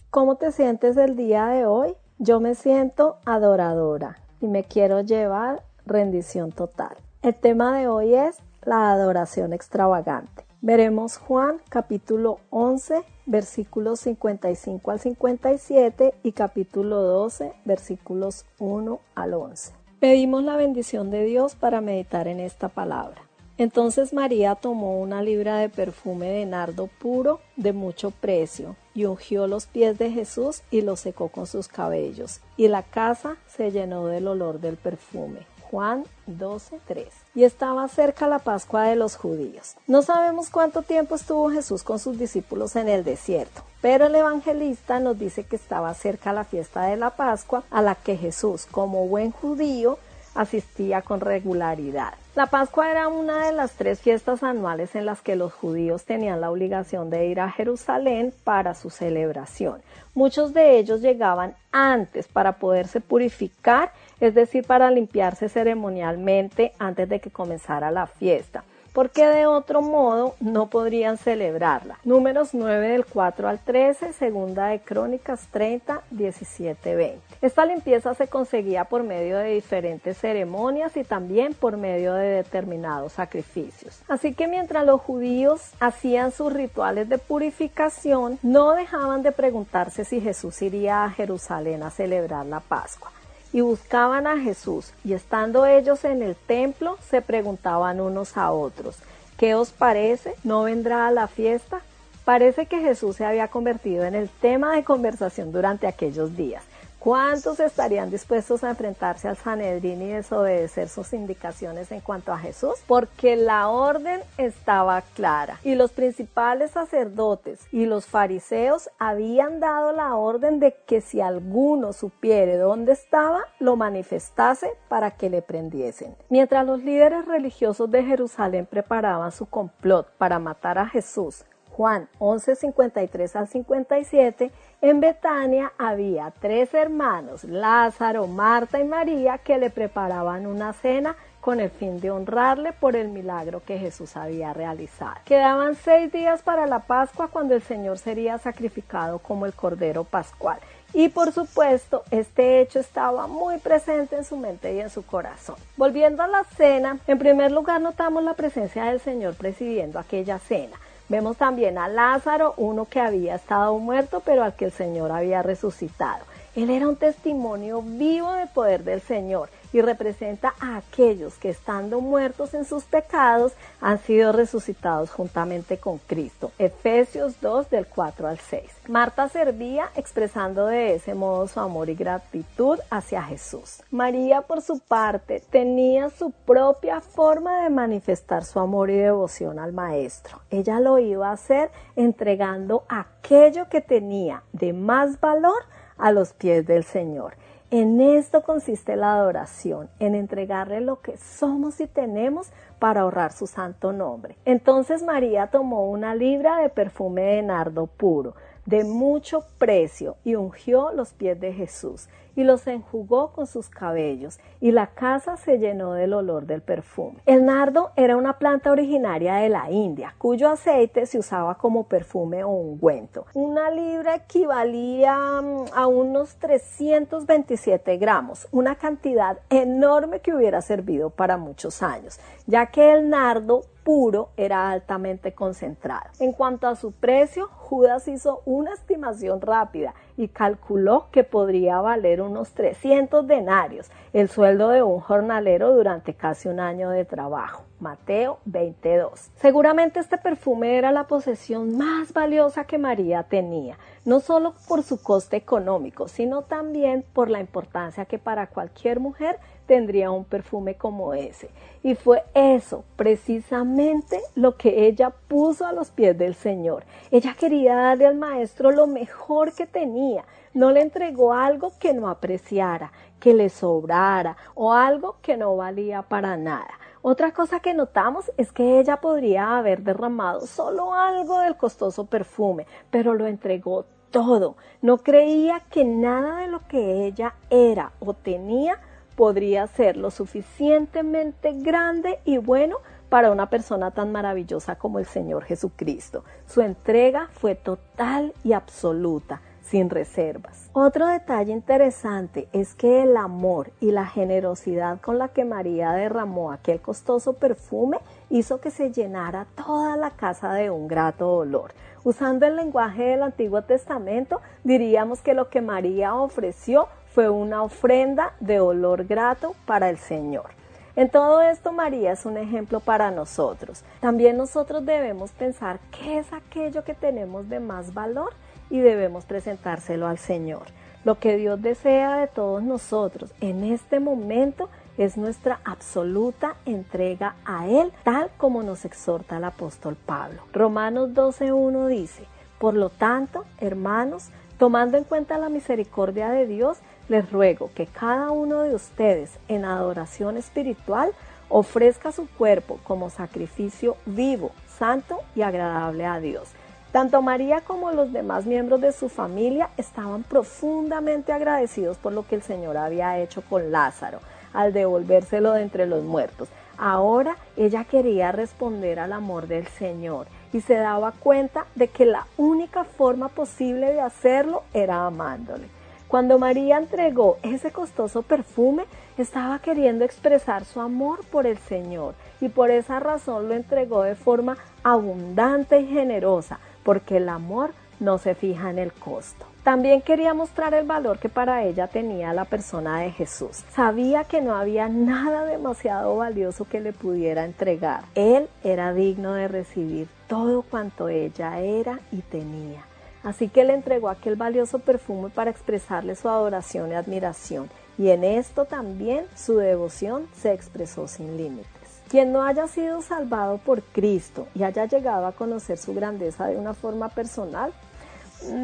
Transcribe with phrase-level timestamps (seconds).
[0.08, 1.92] ¿Cómo te sientes el día de hoy?
[2.16, 6.96] Yo me siento adoradora y me quiero llevar rendición total.
[7.20, 10.44] El tema de hoy es la adoración extravagante.
[10.60, 19.72] Veremos Juan capítulo 11 versículos 55 al 57 y capítulo 12 versículos 1 al 11.
[20.00, 23.22] Pedimos la bendición de Dios para meditar en esta palabra.
[23.56, 29.46] Entonces María tomó una libra de perfume de nardo puro de mucho precio y ungió
[29.46, 34.06] los pies de Jesús y los secó con sus cabellos, y la casa se llenó
[34.06, 35.46] del olor del perfume.
[35.70, 37.06] Juan 12:3.
[37.34, 39.76] Y estaba cerca la Pascua de los judíos.
[39.86, 44.98] No sabemos cuánto tiempo estuvo Jesús con sus discípulos en el desierto, pero el evangelista
[45.00, 49.06] nos dice que estaba cerca la fiesta de la Pascua a la que Jesús, como
[49.06, 49.98] buen judío,
[50.34, 52.14] asistía con regularidad.
[52.36, 56.40] La Pascua era una de las tres fiestas anuales en las que los judíos tenían
[56.40, 59.82] la obligación de ir a Jerusalén para su celebración.
[60.14, 63.90] Muchos de ellos llegaban antes para poderse purificar,
[64.20, 68.64] es decir, para limpiarse ceremonialmente antes de que comenzara la fiesta
[68.98, 72.00] porque de otro modo no podrían celebrarla.
[72.02, 77.20] Números 9 del 4 al 13, segunda de Crónicas 30, 17, 20.
[77.40, 83.12] Esta limpieza se conseguía por medio de diferentes ceremonias y también por medio de determinados
[83.12, 84.02] sacrificios.
[84.08, 90.20] Así que mientras los judíos hacían sus rituales de purificación, no dejaban de preguntarse si
[90.20, 93.12] Jesús iría a Jerusalén a celebrar la Pascua
[93.52, 98.98] y buscaban a Jesús, y estando ellos en el templo, se preguntaban unos a otros,
[99.36, 100.34] ¿qué os parece?
[100.44, 101.80] ¿No vendrá a la fiesta?
[102.24, 106.62] Parece que Jesús se había convertido en el tema de conversación durante aquellos días.
[106.98, 112.74] ¿Cuántos estarían dispuestos a enfrentarse al Sanedrín y desobedecer sus indicaciones en cuanto a Jesús?
[112.88, 120.16] Porque la orden estaba clara y los principales sacerdotes y los fariseos habían dado la
[120.16, 126.16] orden de que si alguno supiere dónde estaba, lo manifestase para que le prendiesen.
[126.28, 131.44] Mientras los líderes religiosos de Jerusalén preparaban su complot para matar a Jesús,
[131.78, 139.58] Juan 11, 53 al 57, en Betania había tres hermanos, Lázaro, Marta y María, que
[139.58, 144.52] le preparaban una cena con el fin de honrarle por el milagro que Jesús había
[144.52, 145.16] realizado.
[145.24, 150.58] Quedaban seis días para la Pascua cuando el Señor sería sacrificado como el Cordero Pascual.
[150.94, 155.56] Y por supuesto, este hecho estaba muy presente en su mente y en su corazón.
[155.76, 160.76] Volviendo a la cena, en primer lugar notamos la presencia del Señor presidiendo aquella cena.
[161.08, 165.42] Vemos también a Lázaro, uno que había estado muerto, pero al que el Señor había
[165.42, 166.24] resucitado.
[166.58, 172.00] Él era un testimonio vivo del poder del Señor y representa a aquellos que estando
[172.00, 176.50] muertos en sus pecados han sido resucitados juntamente con Cristo.
[176.58, 178.64] Efesios 2 del 4 al 6.
[178.88, 183.80] Marta servía expresando de ese modo su amor y gratitud hacia Jesús.
[183.92, 189.72] María por su parte tenía su propia forma de manifestar su amor y devoción al
[189.72, 190.40] Maestro.
[190.50, 195.62] Ella lo iba a hacer entregando aquello que tenía de más valor
[195.98, 197.34] a los pies del Señor.
[197.70, 202.48] En esto consiste la adoración, en entregarle lo que somos y tenemos
[202.78, 204.36] para ahorrar su santo nombre.
[204.46, 208.34] Entonces María tomó una libra de perfume de nardo puro,
[208.64, 214.38] de mucho precio, y ungió los pies de Jesús y los enjugó con sus cabellos,
[214.60, 217.18] y la casa se llenó del olor del perfume.
[217.26, 222.44] El nardo era una planta originaria de la India, cuyo aceite se usaba como perfume
[222.44, 223.26] o ungüento.
[223.34, 231.38] Una libra equivalía mm, a unos 327 gramos, una cantidad enorme que hubiera servido para
[231.38, 236.10] muchos años, ya que el nardo puro era altamente concentrado.
[236.20, 242.20] En cuanto a su precio, Judas hizo una estimación rápida y calculó que podría valer
[242.20, 247.62] unos 300 denarios, el sueldo de un jornalero durante casi un año de trabajo.
[247.78, 249.30] Mateo 22.
[249.36, 255.00] Seguramente este perfume era la posesión más valiosa que María tenía, no solo por su
[255.00, 259.38] coste económico, sino también por la importancia que para cualquier mujer
[259.68, 261.50] tendría un perfume como ese.
[261.84, 266.84] Y fue eso precisamente lo que ella puso a los pies del Señor.
[267.12, 270.24] Ella quería darle al maestro lo mejor que tenía.
[270.54, 276.02] No le entregó algo que no apreciara, que le sobrara o algo que no valía
[276.02, 276.70] para nada.
[277.02, 282.66] Otra cosa que notamos es que ella podría haber derramado solo algo del costoso perfume,
[282.90, 284.56] pero lo entregó todo.
[284.80, 288.80] No creía que nada de lo que ella era o tenía
[289.18, 292.76] podría ser lo suficientemente grande y bueno
[293.08, 296.22] para una persona tan maravillosa como el Señor Jesucristo.
[296.46, 300.70] Su entrega fue total y absoluta, sin reservas.
[300.72, 306.52] Otro detalle interesante es que el amor y la generosidad con la que María derramó
[306.52, 307.98] aquel costoso perfume
[308.30, 311.72] hizo que se llenara toda la casa de un grato olor.
[312.04, 318.34] Usando el lenguaje del Antiguo Testamento, diríamos que lo que María ofreció fue una ofrenda
[318.40, 320.50] de olor grato para el Señor.
[320.96, 323.84] En todo esto María es un ejemplo para nosotros.
[324.00, 328.32] También nosotros debemos pensar qué es aquello que tenemos de más valor
[328.68, 330.66] y debemos presentárselo al Señor.
[331.04, 334.68] Lo que Dios desea de todos nosotros en este momento
[334.98, 340.42] es nuestra absoluta entrega a Él, tal como nos exhorta el apóstol Pablo.
[340.52, 342.24] Romanos 12.1 dice,
[342.58, 346.78] por lo tanto, hermanos, tomando en cuenta la misericordia de Dios,
[347.08, 351.10] les ruego que cada uno de ustedes en adoración espiritual
[351.48, 356.48] ofrezca su cuerpo como sacrificio vivo, santo y agradable a Dios.
[356.92, 362.34] Tanto María como los demás miembros de su familia estaban profundamente agradecidos por lo que
[362.34, 364.20] el Señor había hecho con Lázaro
[364.52, 366.48] al devolvérselo de entre los muertos.
[366.78, 372.26] Ahora ella quería responder al amor del Señor y se daba cuenta de que la
[372.36, 375.68] única forma posible de hacerlo era amándole.
[376.08, 378.84] Cuando María entregó ese costoso perfume,
[379.18, 384.14] estaba queriendo expresar su amor por el Señor y por esa razón lo entregó de
[384.14, 389.44] forma abundante y generosa, porque el amor no se fija en el costo.
[389.64, 393.64] También quería mostrar el valor que para ella tenía la persona de Jesús.
[393.74, 398.04] Sabía que no había nada demasiado valioso que le pudiera entregar.
[398.14, 402.87] Él era digno de recibir todo cuanto ella era y tenía.
[403.28, 407.68] Así que le entregó aquel valioso perfume para expresarle su adoración y admiración,
[407.98, 411.68] y en esto también su devoción se expresó sin límites.
[412.08, 416.56] Quien no haya sido salvado por Cristo y haya llegado a conocer su grandeza de
[416.56, 417.74] una forma personal,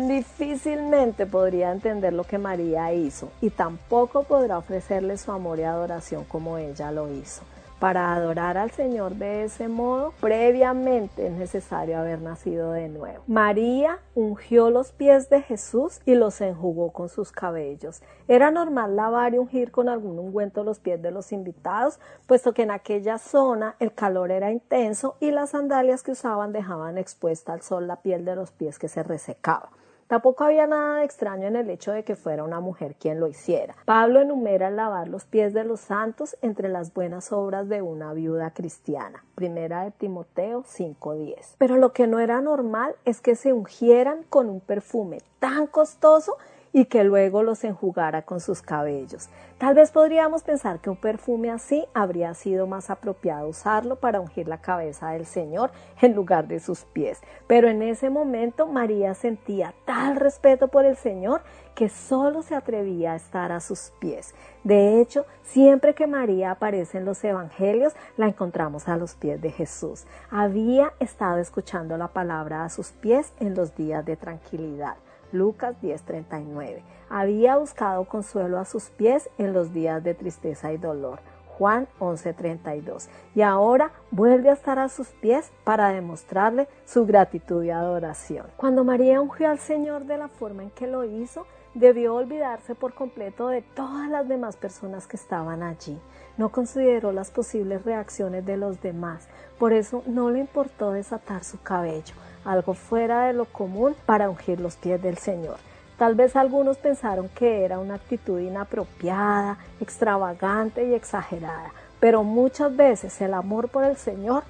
[0.09, 6.25] difícilmente podría entender lo que María hizo y tampoco podrá ofrecerle su amor y adoración
[6.25, 7.43] como ella lo hizo.
[7.85, 13.23] Para adorar al Señor de ese modo, previamente es necesario haber nacido de nuevo.
[13.27, 18.01] María ungió los pies de Jesús y los enjugó con sus cabellos.
[18.27, 22.63] Era normal lavar y ungir con algún ungüento los pies de los invitados, puesto que
[22.63, 27.61] en aquella zona el calor era intenso y las sandalias que usaban dejaban expuesta al
[27.61, 29.69] sol la piel de los pies que se resecaba.
[30.09, 33.27] Tampoco había nada de extraño en el hecho de que fuera una mujer quien lo
[33.27, 33.75] hiciera.
[33.85, 38.13] Pablo enumera el lavar los pies de los santos entre las buenas obras de una
[38.13, 39.25] viuda cristiana.
[39.35, 41.57] Primera de Timoteo 5:10.
[41.59, 46.37] Pero lo que no era normal es que se ungieran con un perfume tan costoso
[46.75, 49.29] y que luego los enjugara con sus cabellos.
[49.59, 54.49] Tal vez podríamos pensar que un perfume así habría sido más apropiado usarlo para ungir
[54.49, 55.71] la cabeza del Señor
[56.03, 57.23] en lugar de sus pies.
[57.47, 61.43] Pero en ese momento María sentía tal respeto por el Señor
[61.77, 64.35] que solo se atrevía a estar a sus pies.
[64.65, 69.53] De hecho, siempre que María aparece en los evangelios, la encontramos a los pies de
[69.53, 70.07] Jesús.
[70.29, 74.97] Había estado escuchando la palabra a sus pies en los días de tranquilidad.
[75.35, 76.83] Lucas 10:39.
[77.11, 81.19] Había buscado consuelo a sus pies en los días de tristeza y dolor.
[81.59, 83.09] Juan 11:32.
[83.35, 88.47] Y ahora vuelve a estar a sus pies para demostrarle su gratitud y adoración.
[88.57, 92.95] Cuando María ungió al Señor de la forma en que lo hizo, debió olvidarse por
[92.95, 95.99] completo de todas las demás personas que estaban allí.
[96.37, 101.61] No consideró las posibles reacciones de los demás, por eso no le importó desatar su
[101.63, 102.15] cabello,
[102.45, 105.57] algo fuera de lo común para ungir los pies del Señor.
[105.99, 113.21] Tal vez algunos pensaron que era una actitud inapropiada, extravagante y exagerada, pero muchas veces
[113.21, 114.43] el amor por el Señor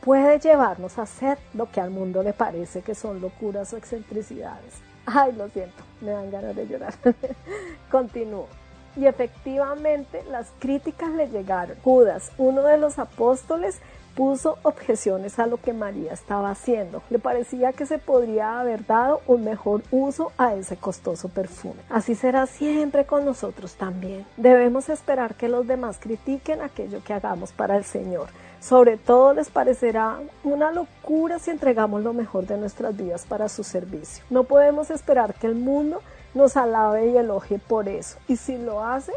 [0.00, 4.74] puede llevarnos a hacer lo que al mundo le parece que son locuras o excentricidades.
[5.04, 6.94] Ay, lo siento, me dan ganas de llorar.
[7.90, 8.48] Continúo.
[8.96, 11.76] Y efectivamente las críticas le llegaron.
[11.84, 13.78] Judas, uno de los apóstoles,
[14.16, 17.02] puso objeciones a lo que María estaba haciendo.
[17.10, 21.82] Le parecía que se podría haber dado un mejor uso a ese costoso perfume.
[21.90, 24.26] Así será siempre con nosotros también.
[24.36, 28.28] Debemos esperar que los demás critiquen aquello que hagamos para el Señor.
[28.58, 33.62] Sobre todo les parecerá una locura si entregamos lo mejor de nuestras vidas para su
[33.62, 34.24] servicio.
[34.30, 36.00] No podemos esperar que el mundo
[36.34, 38.16] nos alabe y elogie por eso.
[38.28, 39.12] Y si lo hace,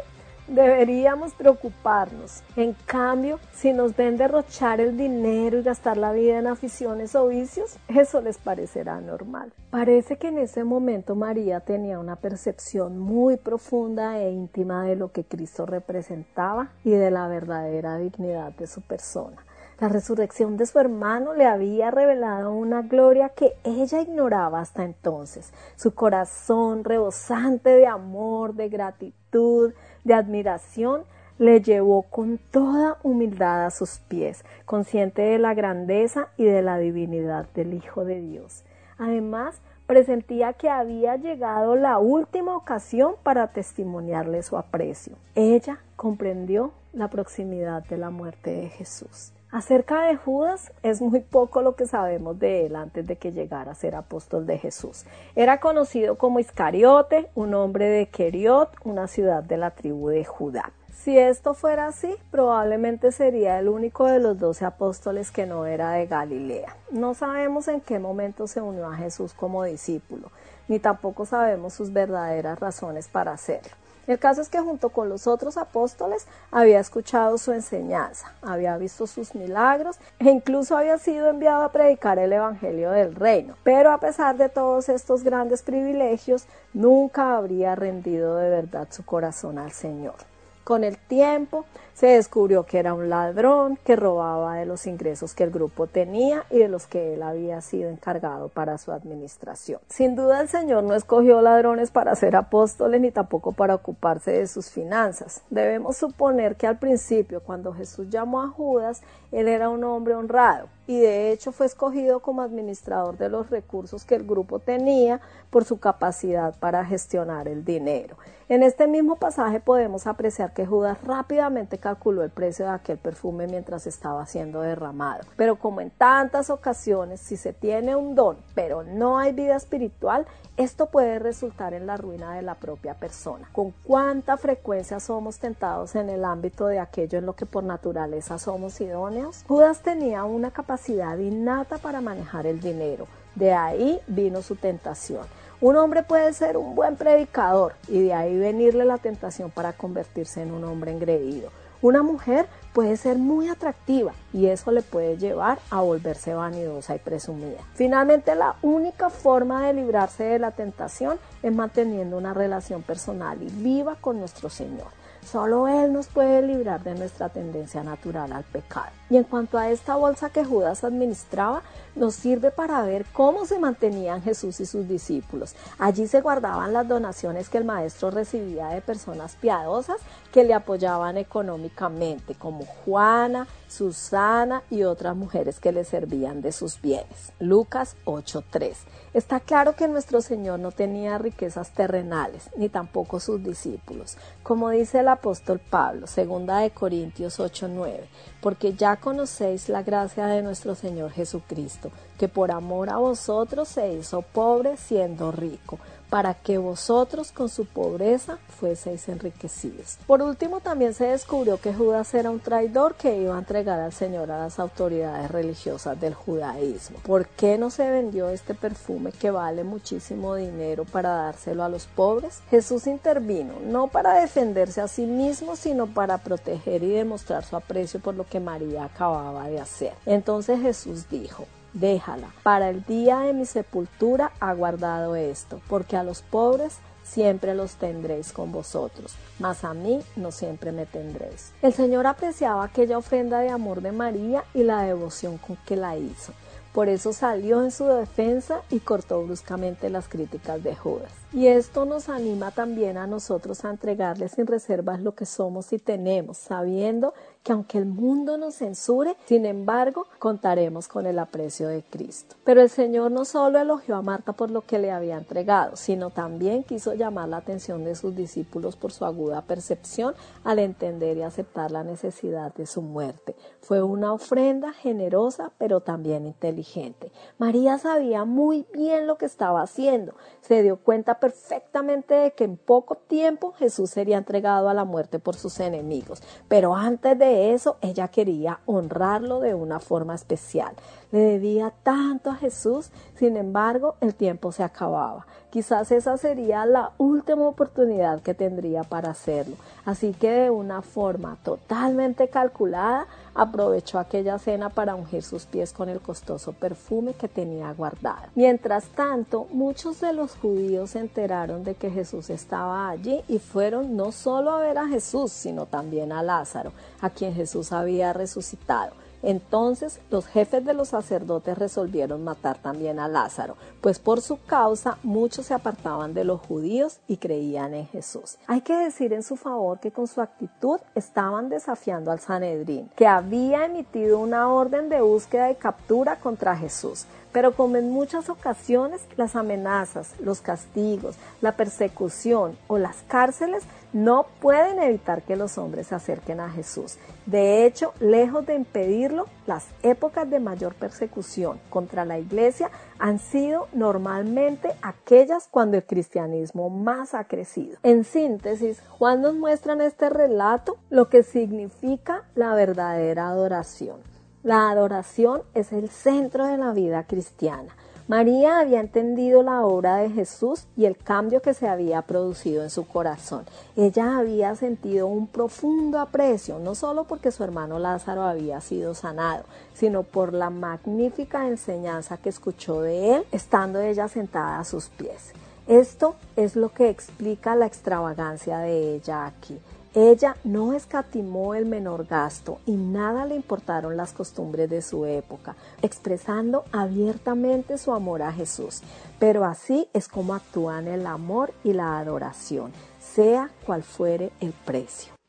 [0.50, 2.42] deberíamos preocuparnos.
[2.56, 7.28] En cambio, si nos ven derrochar el dinero y gastar la vida en aficiones o
[7.28, 9.52] vicios, eso les parecerá normal.
[9.70, 15.12] Parece que en ese momento María tenía una percepción muy profunda e íntima de lo
[15.12, 19.44] que Cristo representaba y de la verdadera dignidad de su persona.
[19.80, 25.54] La resurrección de su hermano le había revelado una gloria que ella ignoraba hasta entonces.
[25.76, 29.72] Su corazón rebosante de amor, de gratitud,
[30.04, 31.02] de admiración,
[31.38, 36.78] le llevó con toda humildad a sus pies, consciente de la grandeza y de la
[36.78, 38.62] divinidad del Hijo de Dios.
[38.98, 45.16] Además, presentía que había llegado la última ocasión para testimoniarle su aprecio.
[45.34, 49.32] Ella comprendió la proximidad de la muerte de Jesús.
[49.52, 53.72] Acerca de Judas es muy poco lo que sabemos de él antes de que llegara
[53.72, 55.04] a ser apóstol de Jesús.
[55.34, 60.72] Era conocido como Iscariote, un hombre de Keriot, una ciudad de la tribu de Judá.
[60.92, 65.92] Si esto fuera así, probablemente sería el único de los doce apóstoles que no era
[65.92, 66.76] de Galilea.
[66.92, 70.30] No sabemos en qué momento se unió a Jesús como discípulo,
[70.68, 73.72] ni tampoco sabemos sus verdaderas razones para hacerlo.
[74.06, 79.06] El caso es que junto con los otros apóstoles había escuchado su enseñanza, había visto
[79.06, 83.56] sus milagros e incluso había sido enviado a predicar el Evangelio del Reino.
[83.62, 89.58] Pero a pesar de todos estos grandes privilegios, nunca habría rendido de verdad su corazón
[89.58, 90.29] al Señor.
[90.70, 95.42] Con el tiempo se descubrió que era un ladrón que robaba de los ingresos que
[95.42, 99.80] el grupo tenía y de los que él había sido encargado para su administración.
[99.88, 104.46] Sin duda el Señor no escogió ladrones para ser apóstoles ni tampoco para ocuparse de
[104.46, 105.42] sus finanzas.
[105.50, 110.68] Debemos suponer que al principio, cuando Jesús llamó a Judas, él era un hombre honrado
[110.86, 115.20] y de hecho fue escogido como administrador de los recursos que el grupo tenía
[115.50, 118.16] por su capacidad para gestionar el dinero.
[118.48, 123.46] En este mismo pasaje podemos apreciar que Judas rápidamente calculó el precio de aquel perfume
[123.46, 125.20] mientras estaba siendo derramado.
[125.36, 130.26] Pero como en tantas ocasiones, si se tiene un don pero no hay vida espiritual,
[130.60, 133.48] esto puede resultar en la ruina de la propia persona.
[133.50, 138.38] ¿Con cuánta frecuencia somos tentados en el ámbito de aquello en lo que por naturaleza
[138.38, 139.42] somos idóneos?
[139.48, 143.06] Judas tenía una capacidad innata para manejar el dinero.
[143.34, 145.24] De ahí vino su tentación.
[145.62, 150.42] Un hombre puede ser un buen predicador y de ahí venirle la tentación para convertirse
[150.42, 151.50] en un hombre engreído.
[151.80, 156.98] Una mujer puede ser muy atractiva y eso le puede llevar a volverse vanidosa y
[156.98, 157.58] presumida.
[157.74, 163.50] Finalmente, la única forma de librarse de la tentación es manteniendo una relación personal y
[163.50, 164.99] viva con nuestro Señor.
[165.24, 168.90] Solo Él nos puede librar de nuestra tendencia natural al pecado.
[169.10, 171.62] Y en cuanto a esta bolsa que Judas administraba,
[171.96, 175.54] nos sirve para ver cómo se mantenían Jesús y sus discípulos.
[175.78, 179.96] Allí se guardaban las donaciones que el maestro recibía de personas piadosas
[180.32, 186.80] que le apoyaban económicamente, como Juana, Susana y otras mujeres que le servían de sus
[186.80, 187.32] bienes.
[187.38, 188.76] Lucas 8:3.
[189.12, 195.00] Está claro que nuestro Señor no tenía riquezas terrenales, ni tampoco sus discípulos, como dice
[195.00, 198.08] el apóstol Pablo, segunda de Corintios 8:9,
[198.40, 203.92] porque ya conocéis la gracia de nuestro Señor Jesucristo, que por amor a vosotros se
[203.92, 205.78] hizo pobre siendo rico
[206.10, 209.98] para que vosotros con su pobreza fueseis enriquecidos.
[210.06, 213.92] Por último, también se descubrió que Judas era un traidor que iba a entregar al
[213.92, 216.98] Señor a las autoridades religiosas del judaísmo.
[217.04, 221.86] ¿Por qué no se vendió este perfume que vale muchísimo dinero para dárselo a los
[221.86, 222.40] pobres?
[222.50, 228.00] Jesús intervino, no para defenderse a sí mismo, sino para proteger y demostrar su aprecio
[228.00, 229.92] por lo que María acababa de hacer.
[230.06, 232.28] Entonces Jesús dijo, déjala.
[232.42, 237.74] Para el día de mi sepultura ha guardado esto, porque a los pobres siempre los
[237.74, 241.52] tendréis con vosotros, mas a mí no siempre me tendréis.
[241.62, 245.96] El Señor apreciaba aquella ofrenda de amor de María y la devoción con que la
[245.96, 246.32] hizo.
[246.72, 251.19] Por eso salió en su defensa y cortó bruscamente las críticas de Judas.
[251.32, 255.78] Y esto nos anima también a nosotros a entregarle sin reservas lo que somos y
[255.78, 261.82] tenemos, sabiendo que aunque el mundo nos censure, sin embargo, contaremos con el aprecio de
[261.82, 262.36] Cristo.
[262.44, 266.10] Pero el Señor no solo elogió a Marta por lo que le había entregado, sino
[266.10, 271.22] también quiso llamar la atención de sus discípulos por su aguda percepción al entender y
[271.22, 273.36] aceptar la necesidad de su muerte.
[273.60, 277.12] Fue una ofrenda generosa, pero también inteligente.
[277.38, 282.56] María sabía muy bien lo que estaba haciendo, se dio cuenta perfectamente de que en
[282.56, 286.22] poco tiempo Jesús sería entregado a la muerte por sus enemigos.
[286.48, 290.74] Pero antes de eso, ella quería honrarlo de una forma especial.
[291.12, 295.26] Le debía tanto a Jesús, sin embargo, el tiempo se acababa.
[295.50, 299.56] Quizás esa sería la última oportunidad que tendría para hacerlo.
[299.84, 305.88] Así que de una forma totalmente calculada, aprovechó aquella cena para ungir sus pies con
[305.88, 308.28] el costoso perfume que tenía guardado.
[308.34, 313.96] Mientras tanto, muchos de los judíos se enteraron de que Jesús estaba allí y fueron
[313.96, 318.92] no solo a ver a Jesús, sino también a Lázaro, a quien Jesús había resucitado.
[319.22, 324.98] Entonces los jefes de los sacerdotes resolvieron matar también a Lázaro, pues por su causa
[325.02, 328.38] muchos se apartaban de los judíos y creían en Jesús.
[328.46, 333.06] Hay que decir en su favor que con su actitud estaban desafiando al Sanedrín, que
[333.06, 337.06] había emitido una orden de búsqueda y captura contra Jesús.
[337.32, 344.26] Pero como en muchas ocasiones las amenazas, los castigos, la persecución o las cárceles no
[344.40, 346.98] pueden evitar que los hombres se acerquen a Jesús.
[347.26, 353.68] De hecho, lejos de impedirlo, las épocas de mayor persecución contra la iglesia han sido
[353.72, 357.78] normalmente aquellas cuando el cristianismo más ha crecido.
[357.82, 364.00] En síntesis, Juan nos muestra en este relato lo que significa la verdadera adoración.
[364.42, 367.76] La adoración es el centro de la vida cristiana.
[368.08, 372.70] María había entendido la obra de Jesús y el cambio que se había producido en
[372.70, 373.44] su corazón.
[373.76, 379.44] Ella había sentido un profundo aprecio, no solo porque su hermano Lázaro había sido sanado,
[379.74, 385.32] sino por la magnífica enseñanza que escuchó de él, estando ella sentada a sus pies.
[385.68, 389.60] Esto es lo que explica la extravagancia de ella aquí.
[389.94, 395.56] Ella no escatimó el menor gasto y nada le importaron las costumbres de su época,
[395.82, 398.82] expresando abiertamente su amor a Jesús.
[399.18, 405.19] Pero así es como actúan el amor y la adoración, sea cual fuere el precio.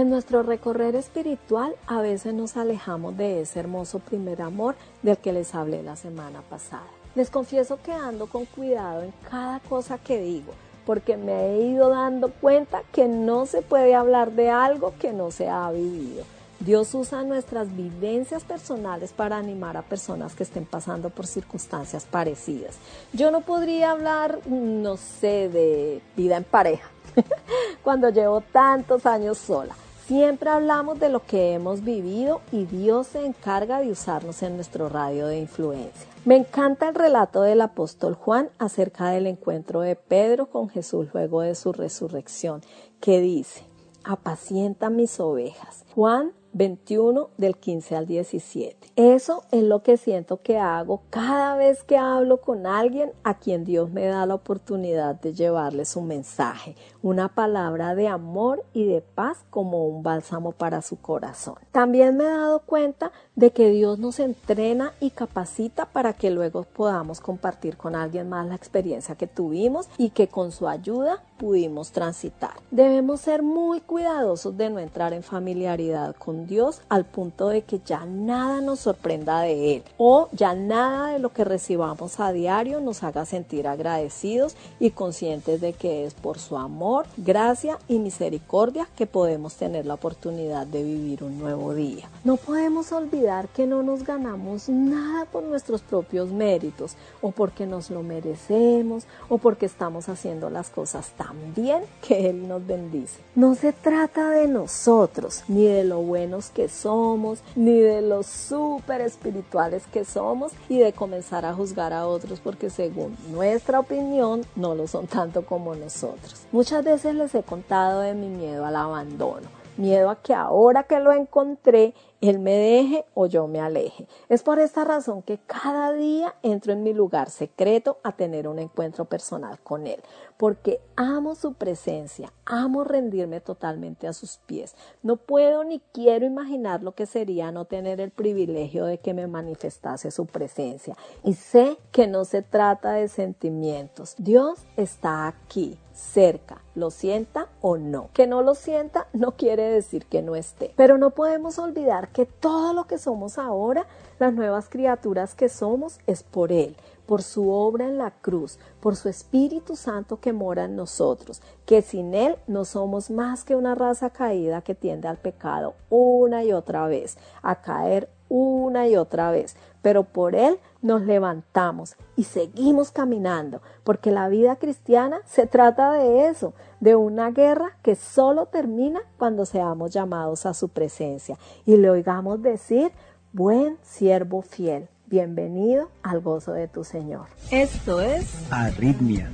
[0.00, 5.30] En nuestro recorrer espiritual a veces nos alejamos de ese hermoso primer amor del que
[5.30, 6.86] les hablé la semana pasada.
[7.14, 10.54] Les confieso que ando con cuidado en cada cosa que digo,
[10.86, 15.30] porque me he ido dando cuenta que no se puede hablar de algo que no
[15.30, 16.24] se ha vivido.
[16.60, 22.76] Dios usa nuestras vivencias personales para animar a personas que estén pasando por circunstancias parecidas.
[23.12, 26.88] Yo no podría hablar, no sé, de vida en pareja,
[27.84, 29.76] cuando llevo tantos años sola.
[30.10, 34.88] Siempre hablamos de lo que hemos vivido y Dios se encarga de usarnos en nuestro
[34.88, 36.10] radio de influencia.
[36.24, 41.42] Me encanta el relato del apóstol Juan acerca del encuentro de Pedro con Jesús luego
[41.42, 42.60] de su resurrección,
[43.00, 43.62] que dice,
[44.02, 45.84] apacienta mis ovejas.
[45.94, 48.92] Juan 21 del 15 al 17.
[48.96, 53.64] Eso es lo que siento que hago cada vez que hablo con alguien a quien
[53.64, 59.00] Dios me da la oportunidad de llevarle su mensaje, una palabra de amor y de
[59.00, 61.54] paz como un bálsamo para su corazón.
[61.72, 66.64] También me he dado cuenta de que Dios nos entrena y capacita para que luego
[66.64, 71.90] podamos compartir con alguien más la experiencia que tuvimos y que con su ayuda pudimos
[71.90, 72.52] transitar.
[72.70, 77.80] Debemos ser muy cuidadosos de no entrar en familiaridad con Dios al punto de que
[77.82, 82.80] ya nada nos sorprenda de Él o ya nada de lo que recibamos a diario
[82.80, 88.86] nos haga sentir agradecidos y conscientes de que es por su amor, gracia y misericordia
[88.94, 92.10] que podemos tener la oportunidad de vivir un nuevo día.
[92.22, 97.88] No podemos olvidar que no nos ganamos nada por nuestros propios méritos o porque nos
[97.88, 103.20] lo merecemos o porque estamos haciendo las cosas tan bien que Él nos bendice.
[103.34, 109.00] No se trata de nosotros, ni de lo buenos que somos, ni de los súper
[109.00, 114.74] espirituales que somos y de comenzar a juzgar a otros porque según nuestra opinión no
[114.74, 116.46] lo son tanto como nosotros.
[116.52, 119.48] Muchas veces les he contado de mi miedo al abandono.
[119.76, 124.06] miedo a que ahora que lo encontré, él me deje o yo me aleje.
[124.28, 128.58] Es por esta razón que cada día entro en mi lugar secreto a tener un
[128.58, 130.02] encuentro personal con Él,
[130.40, 134.74] porque amo su presencia, amo rendirme totalmente a sus pies.
[135.02, 139.26] No puedo ni quiero imaginar lo que sería no tener el privilegio de que me
[139.26, 140.96] manifestase su presencia.
[141.24, 144.14] Y sé que no se trata de sentimientos.
[144.16, 148.08] Dios está aquí cerca, lo sienta o no.
[148.14, 150.72] Que no lo sienta no quiere decir que no esté.
[150.74, 153.86] Pero no podemos olvidar que todo lo que somos ahora,
[154.18, 156.76] las nuevas criaturas que somos, es por Él,
[157.10, 161.82] por su obra en la cruz, por su Espíritu Santo que mora en nosotros, que
[161.82, 166.52] sin Él no somos más que una raza caída que tiende al pecado una y
[166.52, 172.92] otra vez, a caer una y otra vez, pero por Él nos levantamos y seguimos
[172.92, 179.00] caminando, porque la vida cristiana se trata de eso, de una guerra que solo termina
[179.18, 181.36] cuando seamos llamados a su presencia.
[181.66, 182.92] Y le oigamos decir,
[183.32, 187.26] buen siervo fiel, bienvenido al gozo de tu Señor.
[187.50, 189.28] Esto es Arritmia.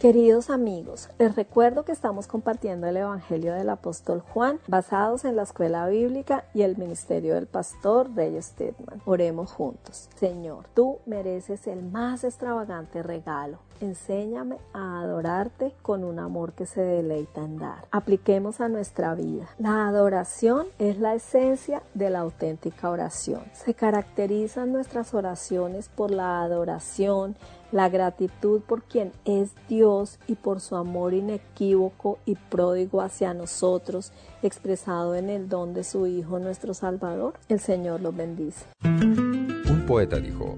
[0.00, 5.42] Queridos amigos, les recuerdo que estamos compartiendo el Evangelio del Apóstol Juan basados en la
[5.42, 9.02] escuela bíblica y el ministerio del pastor Rey Stedman.
[9.06, 10.08] Oremos juntos.
[10.16, 13.58] Señor, tú mereces el más extravagante regalo.
[13.80, 17.86] Enséñame a adorarte con un amor que se deleita en dar.
[17.90, 19.48] Apliquemos a nuestra vida.
[19.58, 23.42] La adoración es la esencia de la auténtica oración.
[23.52, 27.36] Se caracterizan nuestras oraciones por la adoración,
[27.70, 34.12] la gratitud por quien es Dios y por su amor inequívoco y pródigo hacia nosotros,
[34.42, 37.34] expresado en el don de su Hijo nuestro Salvador.
[37.48, 38.64] El Señor los bendice.
[38.84, 40.56] Un poeta dijo,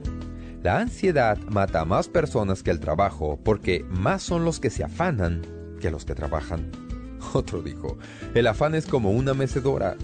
[0.63, 4.85] la ansiedad mata a más personas que el trabajo porque más son los que se
[4.85, 5.43] afanan
[5.81, 6.71] que los que trabajan.
[7.33, 7.99] Otro dijo,
[8.35, 9.97] el afán es como una mecedora,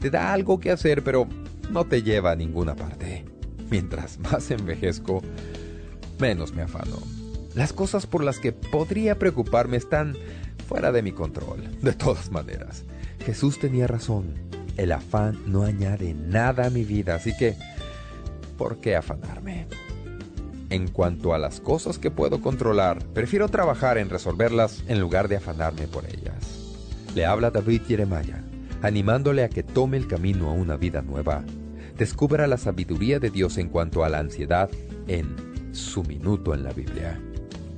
[0.00, 1.26] te da algo que hacer pero
[1.70, 3.24] no te lleva a ninguna parte.
[3.70, 5.22] Mientras más envejezco,
[6.18, 6.98] menos me afano.
[7.54, 10.16] Las cosas por las que podría preocuparme están
[10.68, 12.84] fuera de mi control, de todas maneras.
[13.24, 14.34] Jesús tenía razón.
[14.76, 17.56] El afán no añade nada a mi vida, así que,
[18.56, 19.66] ¿por qué afanarme?
[20.72, 25.36] En cuanto a las cosas que puedo controlar, prefiero trabajar en resolverlas en lugar de
[25.36, 26.72] afanarme por ellas.
[27.14, 28.42] Le habla David Jeremiah,
[28.80, 31.44] animándole a que tome el camino a una vida nueva.
[31.98, 34.70] Descubra la sabiduría de Dios en cuanto a la ansiedad
[35.08, 37.20] en su Minuto en la Biblia.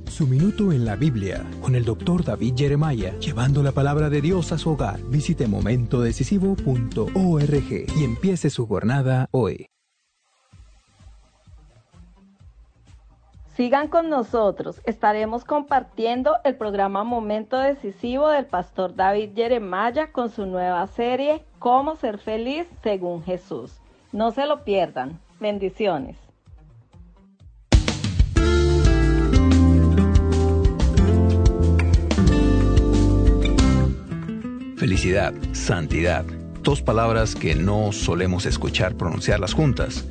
[0.09, 4.53] Su Minuto en la Biblia con el doctor David Jeremiah, llevando la palabra de Dios
[4.53, 5.03] a su hogar.
[5.09, 9.67] Visite momentodecisivo.org y empiece su jornada hoy.
[13.55, 20.45] Sigan con nosotros, estaremos compartiendo el programa Momento Decisivo del pastor David Jeremiah con su
[20.45, 23.71] nueva serie Cómo ser feliz según Jesús.
[24.11, 25.21] No se lo pierdan.
[25.39, 26.17] Bendiciones.
[34.75, 36.25] Felicidad, santidad,
[36.61, 40.05] dos palabras que no solemos escuchar pronunciarlas juntas.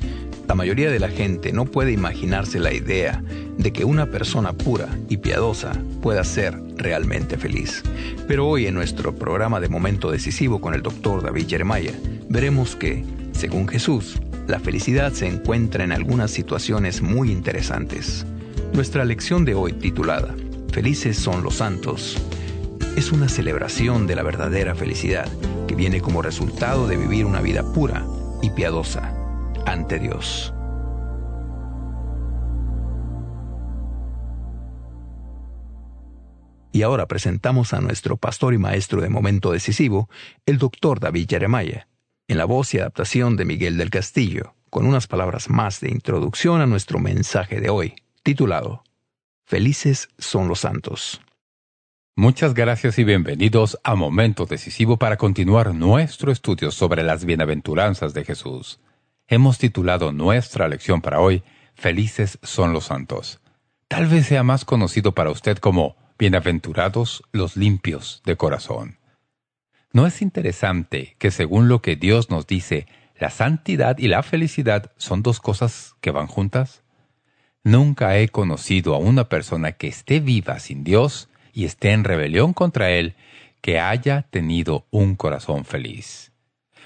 [0.48, 3.22] La mayoría de la gente no puede imaginarse la idea
[3.56, 7.82] de que una persona pura y piadosa pueda ser realmente feliz.
[8.28, 11.94] Pero hoy en nuestro programa de Momento Decisivo con el doctor David Jeremiah,
[12.28, 18.26] veremos que, según Jesús, la felicidad se encuentra en algunas situaciones muy interesantes.
[18.74, 20.34] Nuestra lección de hoy titulada
[20.72, 22.18] Felices son los santos
[22.96, 25.26] es una celebración de la verdadera felicidad
[25.66, 28.06] que viene como resultado de vivir una vida pura
[28.42, 29.23] y piadosa
[29.66, 30.54] ante Dios.
[36.72, 40.08] Y ahora presentamos a nuestro pastor y maestro de momento decisivo,
[40.44, 41.86] el doctor David Jeremiah,
[42.26, 46.60] en la voz y adaptación de Miguel del Castillo, con unas palabras más de introducción
[46.60, 48.82] a nuestro mensaje de hoy, titulado
[49.44, 51.20] Felices son los santos.
[52.16, 58.24] Muchas gracias y bienvenidos a Momento Decisivo para continuar nuestro estudio sobre las bienaventuranzas de
[58.24, 58.80] Jesús.
[59.26, 61.42] Hemos titulado nuestra lección para hoy
[61.74, 63.40] Felices son los santos.
[63.88, 68.98] Tal vez sea más conocido para usted como Bienaventurados los limpios de corazón.
[69.92, 72.86] ¿No es interesante que según lo que Dios nos dice,
[73.18, 76.82] la santidad y la felicidad son dos cosas que van juntas?
[77.62, 82.52] Nunca he conocido a una persona que esté viva sin Dios y esté en rebelión
[82.52, 83.14] contra Él,
[83.62, 86.33] que haya tenido un corazón feliz.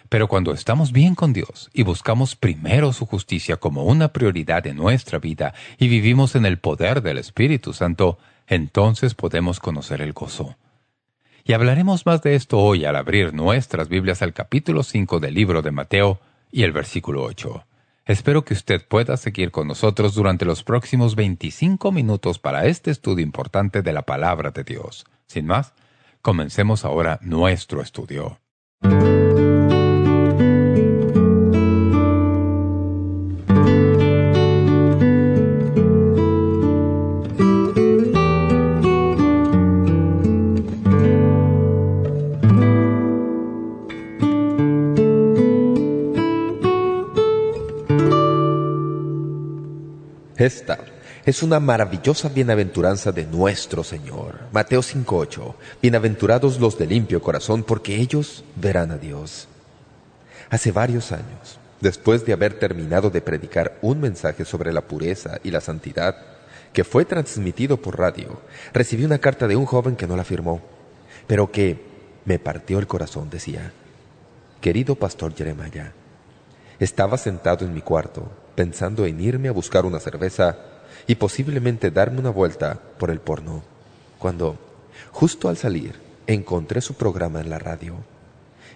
[0.09, 4.75] Pero cuando estamos bien con Dios y buscamos primero su justicia como una prioridad de
[4.75, 10.57] nuestra vida y vivimos en el poder del Espíritu Santo, entonces podemos conocer el gozo.
[11.44, 15.62] Y hablaremos más de esto hoy al abrir nuestras Biblias al capítulo 5 del libro
[15.62, 17.64] de Mateo y el versículo 8.
[18.07, 23.23] Espero que usted pueda seguir con nosotros durante los próximos 25 minutos para este estudio
[23.23, 25.05] importante de la palabra de Dios.
[25.27, 25.75] Sin más,
[26.23, 28.40] comencemos ahora nuestro estudio.
[50.49, 50.79] Esta
[51.27, 54.39] es una maravillosa bienaventuranza de nuestro Señor.
[54.51, 55.55] Mateo 5.8.
[55.83, 59.47] Bienaventurados los de limpio corazón, porque ellos verán a Dios.
[60.49, 65.51] Hace varios años, después de haber terminado de predicar un mensaje sobre la pureza y
[65.51, 66.17] la santidad,
[66.73, 68.41] que fue transmitido por radio,
[68.73, 70.63] recibí una carta de un joven que no la firmó,
[71.27, 71.79] pero que
[72.25, 73.71] me partió el corazón, decía.
[74.63, 75.93] Querido Pastor Jeremiah,
[76.81, 80.57] estaba sentado en mi cuarto, pensando en irme a buscar una cerveza
[81.07, 83.62] y posiblemente darme una vuelta por el porno,
[84.18, 84.59] cuando,
[85.12, 85.94] justo al salir,
[86.27, 87.94] encontré su programa en la radio.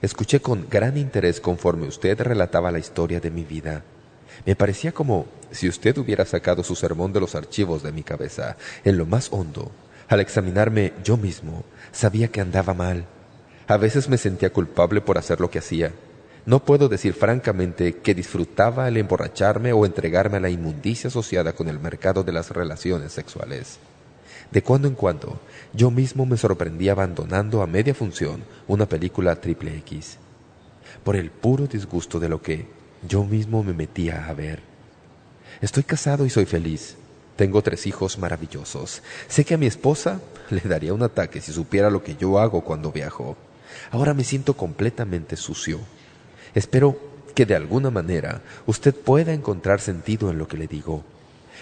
[0.01, 3.83] Escuché con gran interés conforme usted relataba la historia de mi vida.
[4.47, 8.57] Me parecía como si usted hubiera sacado su sermón de los archivos de mi cabeza,
[8.85, 9.73] en lo más hondo.
[10.07, 13.07] Al examinarme yo mismo, sabía que andaba mal.
[13.67, 15.91] A veces me sentía culpable por hacer lo que hacía,
[16.45, 21.69] no puedo decir francamente que disfrutaba el emborracharme o entregarme a la inmundicia asociada con
[21.69, 23.79] el mercado de las relaciones sexuales.
[24.51, 25.41] De cuando en cuando,
[25.73, 30.19] yo mismo me sorprendía abandonando a media función una película triple X,
[31.05, 32.67] por el puro disgusto de lo que
[33.09, 34.61] yo mismo me metía a ver.
[35.61, 36.97] Estoy casado y soy feliz.
[37.37, 39.03] Tengo tres hijos maravillosos.
[39.29, 42.63] Sé que a mi esposa le daría un ataque si supiera lo que yo hago
[42.63, 43.37] cuando viajo.
[43.93, 45.79] Ahora me siento completamente sucio
[46.55, 46.99] Espero
[47.35, 51.05] que de alguna manera usted pueda encontrar sentido en lo que le digo.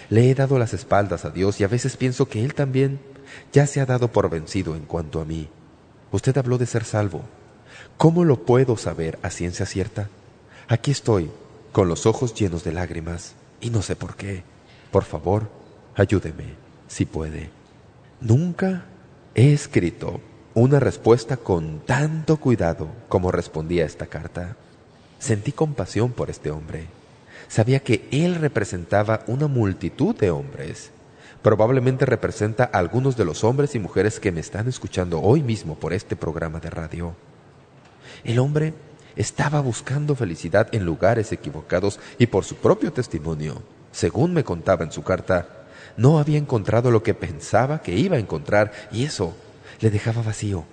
[0.09, 2.99] Le he dado las espaldas a Dios y a veces pienso que Él también
[3.53, 5.47] ya se ha dado por vencido en cuanto a mí.
[6.11, 7.21] Usted habló de ser salvo.
[7.97, 10.09] ¿Cómo lo puedo saber a ciencia cierta?
[10.67, 11.29] Aquí estoy,
[11.71, 14.43] con los ojos llenos de lágrimas, y no sé por qué.
[14.91, 15.49] Por favor,
[15.95, 16.55] ayúdeme,
[16.87, 17.49] si puede.
[18.19, 18.85] Nunca
[19.35, 20.19] he escrito
[20.53, 24.57] una respuesta con tanto cuidado como respondía esta carta.
[25.21, 26.87] Sentí compasión por este hombre.
[27.47, 30.89] Sabía que él representaba una multitud de hombres.
[31.43, 35.75] Probablemente representa a algunos de los hombres y mujeres que me están escuchando hoy mismo
[35.75, 37.13] por este programa de radio.
[38.23, 38.73] El hombre
[39.15, 44.91] estaba buscando felicidad en lugares equivocados y por su propio testimonio, según me contaba en
[44.91, 49.35] su carta, no había encontrado lo que pensaba que iba a encontrar y eso
[49.81, 50.65] le dejaba vacío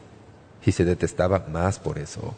[0.64, 2.34] y se detestaba más por eso.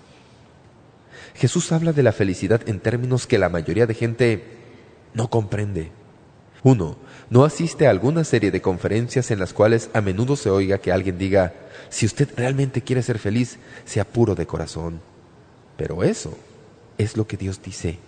[1.40, 4.44] Jesús habla de la felicidad en términos que la mayoría de gente
[5.14, 5.90] no comprende.
[6.62, 6.98] Uno,
[7.30, 10.92] no asiste a alguna serie de conferencias en las cuales a menudo se oiga que
[10.92, 11.54] alguien diga,
[11.88, 15.00] si usted realmente quiere ser feliz, sea puro de corazón.
[15.78, 16.36] Pero eso
[16.98, 17.98] es lo que Dios dice.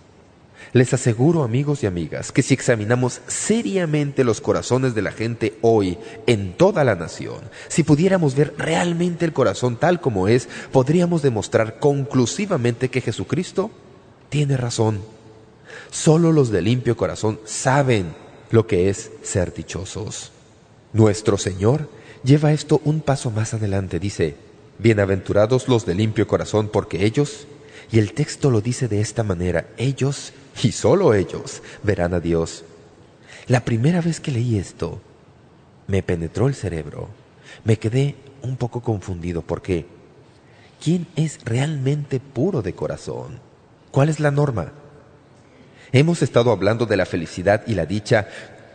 [0.71, 5.97] Les aseguro, amigos y amigas, que si examinamos seriamente los corazones de la gente hoy
[6.25, 11.79] en toda la nación, si pudiéramos ver realmente el corazón tal como es, podríamos demostrar
[11.79, 13.69] conclusivamente que Jesucristo
[14.29, 15.01] tiene razón.
[15.91, 18.15] Solo los de limpio corazón saben
[18.49, 20.31] lo que es ser dichosos.
[20.93, 21.89] Nuestro Señor
[22.23, 23.99] lleva esto un paso más adelante.
[23.99, 24.35] Dice,
[24.79, 27.47] Bienaventurados los de limpio corazón, porque ellos,
[27.91, 32.63] y el texto lo dice de esta manera, ellos y solo ellos verán a Dios.
[33.47, 35.01] La primera vez que leí esto,
[35.87, 37.09] me penetró el cerebro.
[37.63, 39.85] Me quedé un poco confundido porque
[40.83, 43.39] ¿quién es realmente puro de corazón?
[43.91, 44.71] ¿Cuál es la norma?
[45.91, 48.27] Hemos estado hablando de la felicidad y la dicha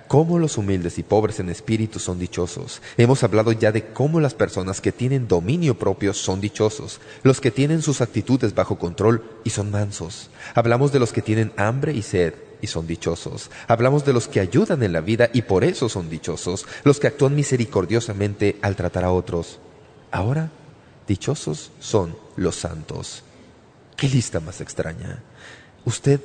[0.09, 2.83] cómo los humildes y pobres en espíritu son dichosos.
[2.97, 7.51] Hemos hablado ya de cómo las personas que tienen dominio propio son dichosos, los que
[7.51, 10.31] tienen sus actitudes bajo control y son mansos.
[10.55, 13.51] Hablamos de los que tienen hambre y sed y son dichosos.
[13.69, 17.07] Hablamos de los que ayudan en la vida y por eso son dichosos, los que
[17.07, 19.61] actúan misericordiosamente al tratar a otros.
[20.11, 20.51] Ahora,
[21.07, 23.23] dichosos son los santos.
[23.97, 25.23] ¡Qué lista más extraña!
[25.85, 26.21] Usted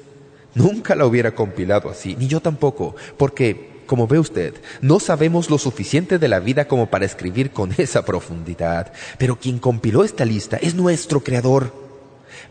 [0.55, 5.57] nunca la hubiera compilado así, ni yo tampoco, porque como ve usted, no sabemos lo
[5.57, 8.93] suficiente de la vida como para escribir con esa profundidad.
[9.17, 11.73] Pero quien compiló esta lista es nuestro Creador.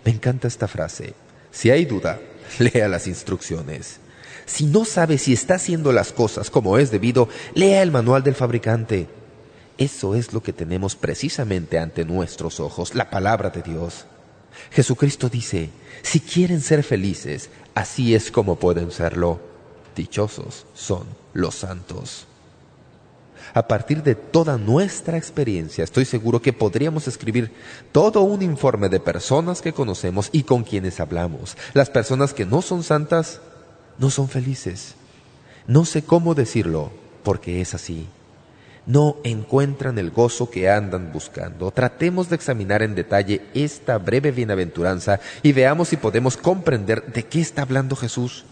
[0.04, 1.14] Me encanta esta frase.
[1.50, 2.20] Si hay duda,
[2.58, 4.00] lea las instrucciones.
[4.46, 8.34] Si no sabe si está haciendo las cosas como es debido, lea el manual del
[8.34, 9.08] fabricante.
[9.78, 14.06] Eso es lo que tenemos precisamente ante nuestros ojos, la palabra de Dios.
[14.70, 15.70] Jesucristo dice,
[16.02, 19.51] si quieren ser felices, así es como pueden serlo.
[19.94, 22.26] Dichosos son los santos.
[23.54, 27.52] A partir de toda nuestra experiencia, estoy seguro que podríamos escribir
[27.90, 31.56] todo un informe de personas que conocemos y con quienes hablamos.
[31.74, 33.40] Las personas que no son santas
[33.98, 34.94] no son felices.
[35.66, 38.08] No sé cómo decirlo, porque es así.
[38.86, 41.70] No encuentran el gozo que andan buscando.
[41.70, 47.40] Tratemos de examinar en detalle esta breve bienaventuranza y veamos si podemos comprender de qué
[47.40, 48.44] está hablando Jesús.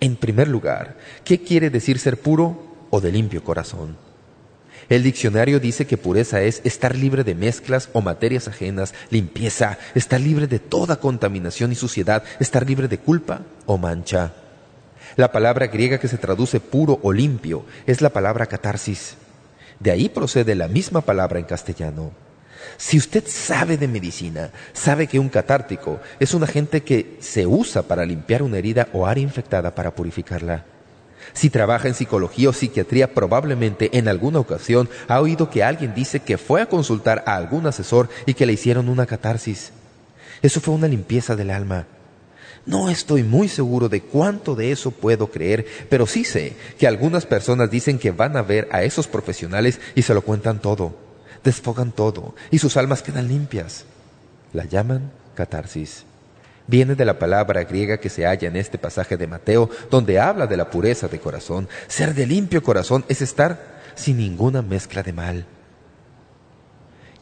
[0.00, 3.96] En primer lugar, ¿qué quiere decir ser puro o de limpio corazón?
[4.88, 10.20] El diccionario dice que pureza es estar libre de mezclas o materias ajenas, limpieza, estar
[10.20, 14.34] libre de toda contaminación y suciedad, estar libre de culpa o mancha.
[15.16, 19.16] La palabra griega que se traduce puro o limpio es la palabra catarsis.
[19.80, 22.25] De ahí procede la misma palabra en castellano.
[22.76, 27.82] Si usted sabe de medicina, sabe que un catártico es un agente que se usa
[27.82, 30.64] para limpiar una herida o área infectada para purificarla.
[31.32, 36.20] Si trabaja en psicología o psiquiatría, probablemente en alguna ocasión ha oído que alguien dice
[36.20, 39.72] que fue a consultar a algún asesor y que le hicieron una catarsis.
[40.42, 41.86] Eso fue una limpieza del alma.
[42.66, 47.24] No estoy muy seguro de cuánto de eso puedo creer, pero sí sé que algunas
[47.24, 50.96] personas dicen que van a ver a esos profesionales y se lo cuentan todo,
[51.46, 53.84] desfogan todo y sus almas quedan limpias.
[54.52, 56.04] La llaman catarsis.
[56.66, 60.48] Viene de la palabra griega que se halla en este pasaje de Mateo, donde habla
[60.48, 61.68] de la pureza de corazón.
[61.86, 65.46] Ser de limpio corazón es estar sin ninguna mezcla de mal.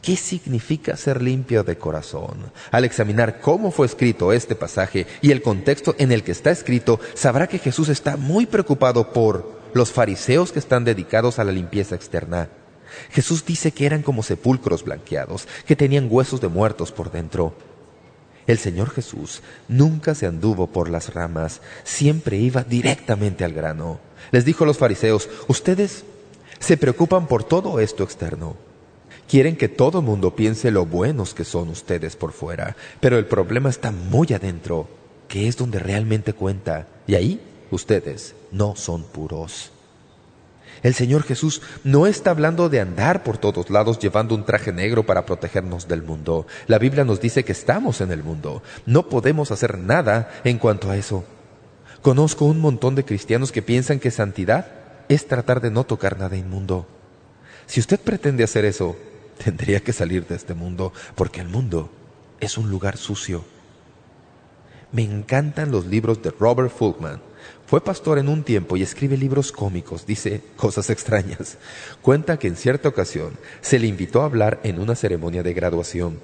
[0.01, 2.51] ¿Qué significa ser limpio de corazón?
[2.71, 6.99] Al examinar cómo fue escrito este pasaje y el contexto en el que está escrito,
[7.13, 11.95] sabrá que Jesús está muy preocupado por los fariseos que están dedicados a la limpieza
[11.95, 12.49] externa.
[13.11, 17.53] Jesús dice que eran como sepulcros blanqueados, que tenían huesos de muertos por dentro.
[18.47, 23.99] El Señor Jesús nunca se anduvo por las ramas, siempre iba directamente al grano.
[24.31, 26.03] Les dijo a los fariseos, ustedes
[26.59, 28.55] se preocupan por todo esto externo.
[29.27, 33.25] Quieren que todo el mundo piense lo buenos que son ustedes por fuera, pero el
[33.25, 34.87] problema está muy adentro,
[35.27, 37.41] que es donde realmente cuenta, y ahí
[37.71, 39.71] ustedes no son puros.
[40.85, 45.03] El Señor Jesús no está hablando de andar por todos lados llevando un traje negro
[45.03, 46.45] para protegernos del mundo.
[46.67, 48.61] La Biblia nos dice que estamos en el mundo.
[48.85, 51.23] No podemos hacer nada en cuanto a eso.
[52.03, 54.67] Conozco un montón de cristianos que piensan que santidad
[55.09, 56.85] es tratar de no tocar nada inmundo.
[57.65, 58.95] Si usted pretende hacer eso,
[59.43, 61.89] tendría que salir de este mundo, porque el mundo
[62.39, 63.43] es un lugar sucio.
[64.91, 67.21] Me encantan los libros de Robert Fulkman.
[67.67, 71.57] Fue pastor en un tiempo y escribe libros cómicos, dice cosas extrañas.
[72.01, 76.19] Cuenta que en cierta ocasión se le invitó a hablar en una ceremonia de graduación.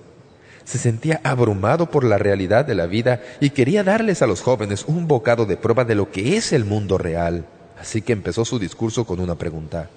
[0.64, 4.86] Se sentía abrumado por la realidad de la vida y quería darles a los jóvenes
[4.88, 7.46] un bocado de prueba de lo que es el mundo real.
[7.80, 9.90] Así que empezó su discurso con una pregunta.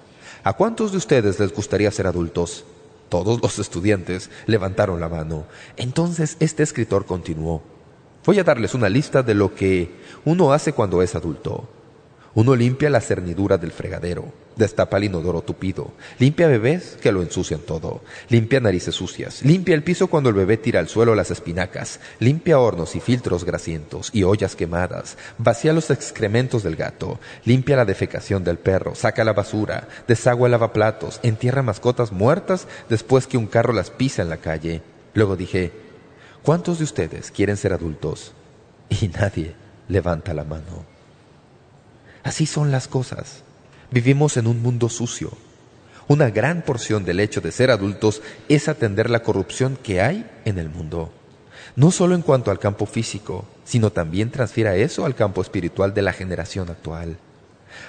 [0.43, 2.65] ¿A cuántos de ustedes les gustaría ser adultos?
[3.09, 5.45] Todos los estudiantes levantaron la mano.
[5.77, 7.74] Entonces este escritor continuó.
[8.25, 9.91] Voy a darles una lista de lo que
[10.25, 11.69] uno hace cuando es adulto.
[12.33, 17.61] Uno limpia la cernidura del fregadero, destapa el inodoro tupido, limpia bebés que lo ensucian
[17.61, 22.01] todo, limpia narices sucias, limpia el piso cuando el bebé tira al suelo las espinacas,
[22.19, 27.85] limpia hornos y filtros grasientos y ollas quemadas, vacía los excrementos del gato, limpia la
[27.85, 33.47] defecación del perro, saca la basura, desagua el lavaplatos, entierra mascotas muertas después que un
[33.47, 34.81] carro las pisa en la calle.
[35.13, 35.84] Luego dije,
[36.45, 38.33] ¿cuántos de ustedes quieren ser adultos?
[38.89, 39.55] Y nadie
[39.89, 40.85] levanta la mano.
[42.23, 43.43] Así son las cosas.
[43.91, 45.31] Vivimos en un mundo sucio.
[46.07, 50.59] Una gran porción del hecho de ser adultos es atender la corrupción que hay en
[50.59, 51.11] el mundo.
[51.75, 56.03] No solo en cuanto al campo físico, sino también transfiera eso al campo espiritual de
[56.03, 57.17] la generación actual.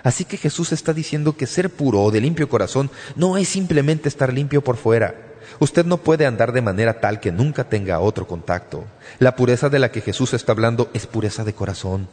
[0.03, 4.09] Así que Jesús está diciendo que ser puro o de limpio corazón no es simplemente
[4.09, 5.15] estar limpio por fuera.
[5.59, 8.85] Usted no puede andar de manera tal que nunca tenga otro contacto.
[9.19, 12.09] La pureza de la que Jesús está hablando es pureza de corazón.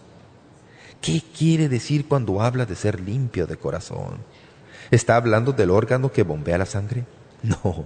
[1.01, 4.19] ¿Qué quiere decir cuando habla de ser limpio de corazón?
[4.91, 7.05] ¿Está hablando del órgano que bombea la sangre?
[7.41, 7.85] No.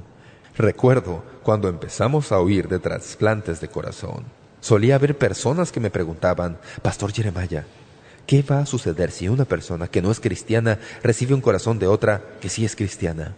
[0.56, 4.26] Recuerdo cuando empezamos a oír de trasplantes de corazón.
[4.60, 7.66] Solía haber personas que me preguntaban, Pastor Jeremiah,
[8.28, 11.88] ¿qué va a suceder si una persona que no es cristiana recibe un corazón de
[11.88, 13.36] otra que sí es cristiana?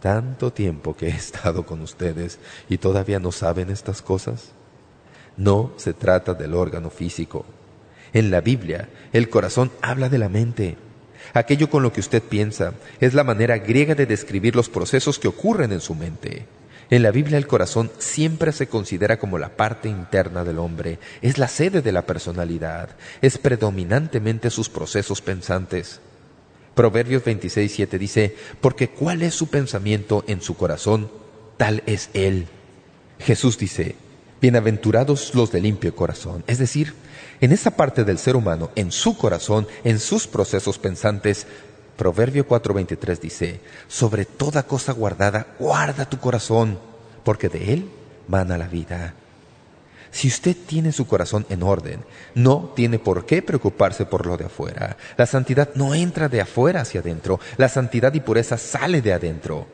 [0.00, 2.38] Tanto tiempo que he estado con ustedes
[2.70, 4.52] y todavía no saben estas cosas.
[5.36, 7.44] No se trata del órgano físico,
[8.12, 10.76] en la Biblia, el corazón habla de la mente.
[11.34, 15.28] Aquello con lo que usted piensa es la manera griega de describir los procesos que
[15.28, 16.46] ocurren en su mente.
[16.90, 21.36] En la Biblia el corazón siempre se considera como la parte interna del hombre, es
[21.36, 26.00] la sede de la personalidad, es predominantemente sus procesos pensantes.
[26.74, 31.10] Proverbios 26.7 dice, porque cuál es su pensamiento en su corazón,
[31.58, 32.46] tal es él.
[33.18, 33.96] Jesús dice,
[34.40, 36.94] bienaventurados los de limpio corazón, es decir,
[37.40, 41.46] en esa parte del ser humano, en su corazón, en sus procesos pensantes,
[41.98, 46.78] Proverbio 4:23 dice, sobre toda cosa guardada, guarda tu corazón,
[47.24, 47.90] porque de él
[48.28, 49.14] mana la vida.
[50.12, 52.04] Si usted tiene su corazón en orden,
[52.36, 54.96] no tiene por qué preocuparse por lo de afuera.
[55.16, 59.66] La santidad no entra de afuera hacia adentro, la santidad y pureza sale de adentro.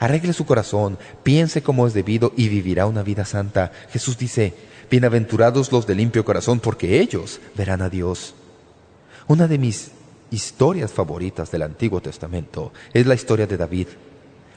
[0.00, 3.70] Arregle su corazón, piense como es debido y vivirá una vida santa.
[3.92, 4.54] Jesús dice,
[4.90, 8.34] bienaventurados los de limpio corazón, porque ellos verán a Dios.
[9.28, 9.92] Una de mis
[10.30, 13.88] historias favoritas del Antiguo Testamento es la historia de David.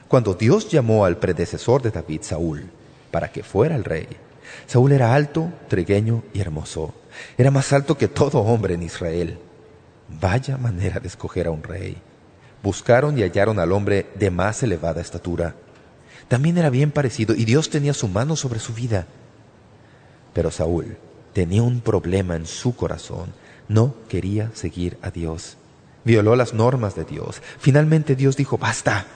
[0.08, 2.70] Cuando Dios llamó al predecesor de David, Saúl,
[3.10, 4.08] para que fuera el rey,
[4.66, 6.94] Saúl era alto, trigueño y hermoso.
[7.36, 9.38] Era más alto que todo hombre en Israel.
[10.20, 11.96] Vaya manera de escoger a un rey.
[12.62, 15.54] Buscaron y hallaron al hombre de más elevada estatura.
[16.28, 19.06] También era bien parecido y Dios tenía su mano sobre su vida.
[20.32, 20.96] Pero Saúl
[21.32, 23.32] tenía un problema en su corazón.
[23.68, 25.56] No quería seguir a Dios.
[26.04, 27.40] Violó las normas de Dios.
[27.58, 29.06] Finalmente Dios dijo, basta.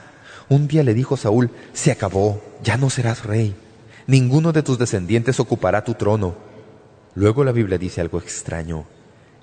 [0.49, 3.55] Un día le dijo Saúl, se acabó, ya no serás rey.
[4.07, 6.35] Ninguno de tus descendientes ocupará tu trono.
[7.13, 8.85] Luego la Biblia dice algo extraño.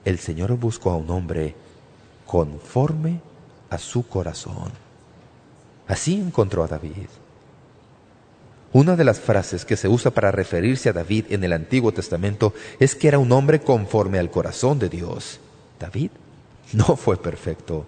[0.04, 1.54] El Señor buscó a un hombre
[2.26, 3.20] conforme
[3.70, 4.72] a su corazón.
[5.86, 7.08] Así encontró a David.
[8.72, 12.52] Una de las frases que se usa para referirse a David en el Antiguo Testamento
[12.80, 15.38] es que era un hombre conforme al corazón de Dios.
[15.78, 16.10] David
[16.72, 17.86] no fue perfecto.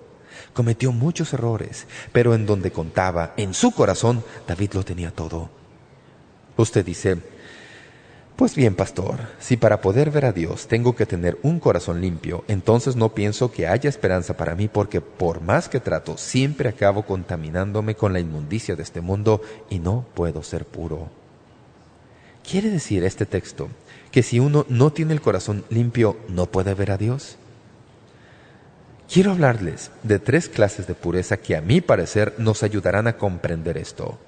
[0.53, 5.51] Cometió muchos errores, pero en donde contaba, en su corazón, David lo tenía todo.
[6.57, 7.19] Usted dice,
[8.39, 12.45] pues bien, pastor, si para poder ver a Dios tengo que tener un corazón limpio,
[12.47, 17.03] entonces no pienso que haya esperanza para mí porque por más que trato, siempre acabo
[17.05, 21.09] contaminándome con la inmundicia de este mundo y no puedo ser puro.
[22.49, 23.69] ¿Quiere decir este texto
[24.13, 27.39] que si uno no tiene el corazón limpio, no puede ver a Dios?
[29.11, 33.79] Quiero hablarles de tres clases de pureza que a mi parecer nos ayudarán a comprender
[33.79, 34.19] esto.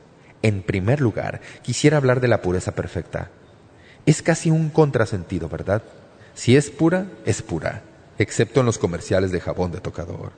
[0.40, 3.28] En primer lugar, quisiera hablar de la pureza perfecta.
[4.06, 5.82] Es casi un contrasentido, ¿verdad?
[6.32, 7.82] Si es pura, es pura,
[8.16, 10.32] excepto en los comerciales de jabón de tocador.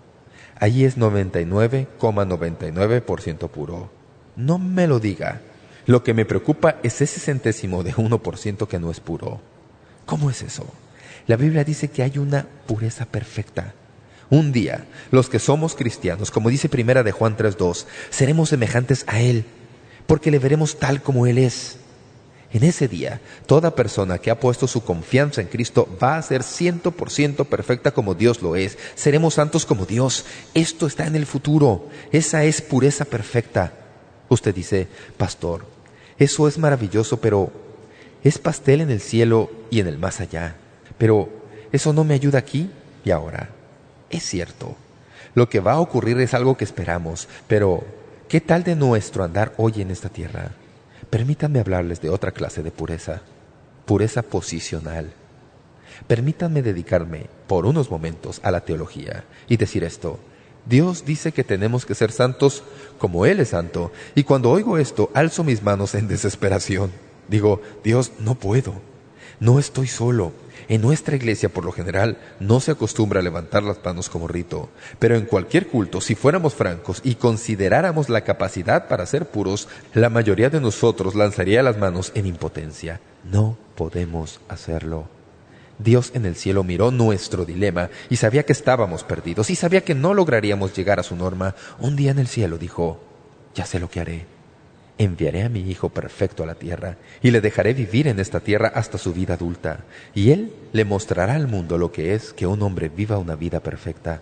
[0.59, 3.93] Allí es 99,99% puro.
[4.35, 5.41] No me lo diga.
[5.87, 9.41] Lo que me preocupa es ese centésimo de 1% que no es puro.
[10.05, 10.67] ¿Cómo es eso?
[11.29, 13.75] La Biblia dice que hay una pureza perfecta.
[14.33, 19.21] Un día, los que somos cristianos, como dice primera de Juan 3.2, seremos semejantes a
[19.21, 19.45] Él,
[20.07, 21.77] porque le veremos tal como Él es.
[22.51, 26.45] En ese día, toda persona que ha puesto su confianza en Cristo va a ser
[26.45, 28.79] ciento por ciento perfecta como Dios lo es.
[28.95, 30.25] Seremos santos como Dios.
[30.55, 31.91] Esto está en el futuro.
[32.11, 33.75] Esa es pureza perfecta.
[34.31, 35.67] Usted dice, pastor,
[36.17, 37.53] eso es maravilloso, pero
[38.25, 40.57] es pastel en el cielo y en el más allá.
[40.97, 41.29] Pero
[41.71, 42.71] eso no me ayuda aquí
[43.05, 43.51] y ahora.
[44.13, 44.77] Es cierto.
[45.35, 47.83] Lo que va a ocurrir es algo que esperamos, pero
[48.29, 50.53] ¿qué tal de nuestro andar hoy en esta tierra?
[51.09, 53.23] Permítanme hablarles de otra clase de pureza,
[53.87, 55.13] pureza posicional.
[56.07, 60.21] Permítanme dedicarme por unos momentos a la teología y decir esto.
[60.67, 62.63] Dios dice que tenemos que ser santos
[62.99, 66.93] como Él es santo, y cuando oigo esto, alzo mis manos en desesperación.
[67.29, 68.75] Digo, Dios, no puedo,
[69.41, 70.33] no estoy solo,
[70.73, 74.71] en nuestra iglesia, por lo general, no se acostumbra a levantar las manos como rito,
[74.99, 80.09] pero en cualquier culto, si fuéramos francos y consideráramos la capacidad para ser puros, la
[80.09, 83.03] mayoría de nosotros lanzaría las manos en impotencia.
[83.31, 85.11] No podemos hacerlo.
[85.79, 89.95] Dios en el cielo miró nuestro dilema y sabía que estábamos perdidos y sabía que
[89.95, 91.55] no lograríamos llegar a su norma.
[91.81, 92.99] Un día en el cielo dijo,
[93.55, 94.32] ya sé lo que haré
[94.99, 98.73] enviaré a mi Hijo perfecto a la tierra, y le dejaré vivir en esta tierra
[98.75, 99.85] hasta su vida adulta,
[100.15, 103.61] y Él le mostrará al mundo lo que es que un hombre viva una vida
[103.61, 104.21] perfecta.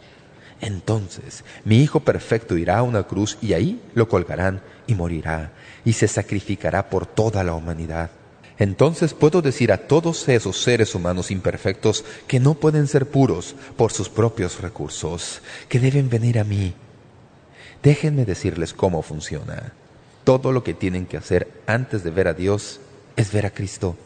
[0.60, 5.52] Entonces mi Hijo perfecto irá a una cruz y ahí lo colgarán y morirá,
[5.84, 8.10] y se sacrificará por toda la humanidad.
[8.58, 13.90] Entonces puedo decir a todos esos seres humanos imperfectos que no pueden ser puros por
[13.90, 16.74] sus propios recursos, que deben venir a mí.
[17.82, 19.72] Déjenme decirles cómo funciona.
[20.30, 22.78] Todo lo que tienen que hacer antes de ver a Dios
[23.16, 23.96] es ver a Cristo.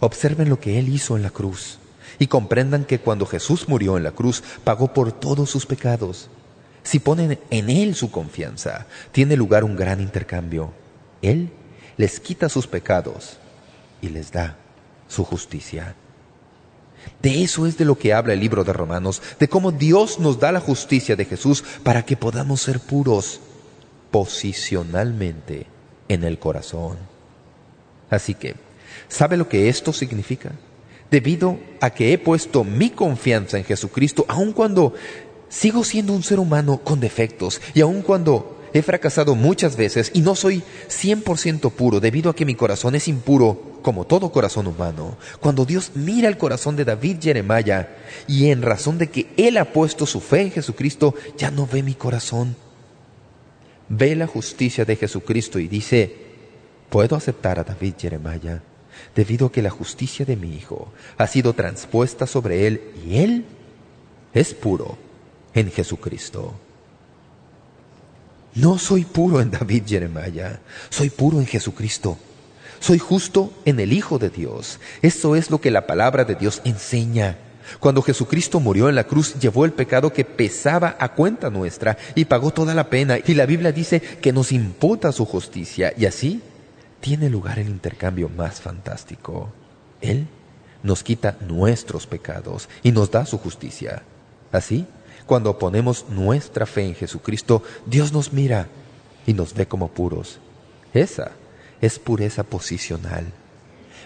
[0.00, 1.78] Observen lo que Él hizo en la cruz.
[2.18, 6.30] y comprendan que cuando Jesús murió en la cruz, pagó por todos sus pecados.
[6.82, 10.72] Si ponen en Él su confianza, tiene lugar un gran intercambio.
[11.20, 11.50] Él
[11.98, 13.36] les quita sus pecados
[14.00, 14.56] y les da
[15.08, 15.94] su justicia.
[17.20, 20.40] De eso es de lo que habla el libro de Romanos, de cómo Dios nos
[20.40, 23.42] da la justicia de Jesús para que podamos ser puros
[24.14, 25.66] posicionalmente
[26.06, 26.98] en el corazón.
[28.08, 28.54] Así que,
[29.08, 30.52] ¿sabe lo que esto significa?
[31.10, 34.94] Debido a que he puesto mi confianza en Jesucristo, aun cuando
[35.48, 40.20] sigo siendo un ser humano con defectos y aun cuando he fracasado muchas veces y
[40.20, 45.16] no soy 100% puro debido a que mi corazón es impuro como todo corazón humano.
[45.40, 47.88] Cuando Dios mira el corazón de David Jeremiah
[48.28, 51.82] y en razón de que él ha puesto su fe en Jesucristo, ya no ve
[51.82, 52.54] mi corazón.
[53.88, 56.14] Ve la justicia de Jesucristo y dice,
[56.88, 58.62] puedo aceptar a David Jeremiah
[59.14, 63.44] debido a que la justicia de mi hijo ha sido transpuesta sobre él y él
[64.32, 64.96] es puro
[65.52, 66.54] en Jesucristo.
[68.54, 72.16] No soy puro en David Jeremiah, soy puro en Jesucristo.
[72.78, 74.78] Soy justo en el Hijo de Dios.
[75.00, 77.38] Eso es lo que la palabra de Dios enseña.
[77.80, 82.24] Cuando Jesucristo murió en la cruz, llevó el pecado que pesaba a cuenta nuestra y
[82.24, 83.18] pagó toda la pena.
[83.24, 85.92] Y la Biblia dice que nos imputa su justicia.
[85.96, 86.42] Y así
[87.00, 89.52] tiene lugar el intercambio más fantástico.
[90.00, 90.26] Él
[90.82, 94.02] nos quita nuestros pecados y nos da su justicia.
[94.52, 94.86] Así
[95.26, 98.68] cuando ponemos nuestra fe en Jesucristo, Dios nos mira
[99.26, 100.38] y nos ve como puros.
[100.92, 101.32] Esa
[101.80, 103.26] es pureza posicional.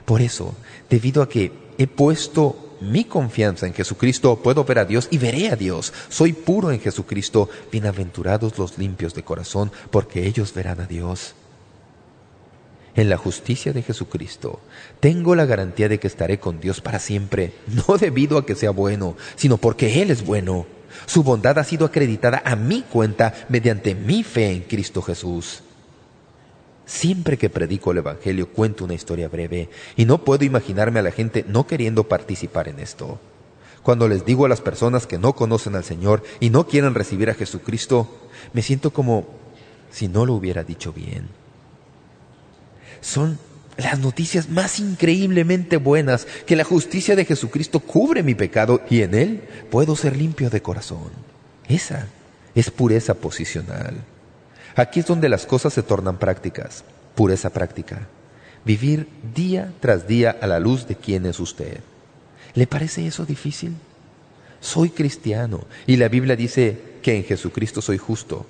[0.04, 0.54] Por eso,
[0.88, 5.48] debido a que he puesto mi confianza en Jesucristo, puedo ver a Dios y veré
[5.48, 5.92] a Dios.
[6.08, 7.48] Soy puro en Jesucristo.
[7.70, 11.34] Bienaventurados los limpios de corazón, porque ellos verán a Dios.
[12.94, 14.60] En la justicia de Jesucristo,
[14.98, 17.52] tengo la garantía de que estaré con Dios para siempre,
[17.88, 20.66] no debido a que sea bueno, sino porque Él es bueno.
[21.06, 25.62] Su bondad ha sido acreditada a mi cuenta mediante mi fe en Cristo Jesús.
[26.88, 31.10] Siempre que predico el Evangelio cuento una historia breve y no puedo imaginarme a la
[31.10, 33.20] gente no queriendo participar en esto.
[33.82, 37.28] Cuando les digo a las personas que no conocen al Señor y no quieren recibir
[37.28, 38.08] a Jesucristo,
[38.54, 39.26] me siento como
[39.90, 41.28] si no lo hubiera dicho bien.
[43.02, 43.38] Son
[43.76, 49.14] las noticias más increíblemente buenas, que la justicia de Jesucristo cubre mi pecado y en
[49.14, 51.10] Él puedo ser limpio de corazón.
[51.68, 52.06] Esa
[52.54, 53.94] es pureza posicional.
[54.78, 56.84] Aquí es donde las cosas se tornan prácticas.
[57.16, 58.06] Pureza práctica.
[58.64, 61.80] Vivir día tras día a la luz de quién es usted.
[62.54, 63.74] ¿Le parece eso difícil?
[64.60, 68.46] Soy cristiano y la Biblia dice que en Jesucristo soy justo.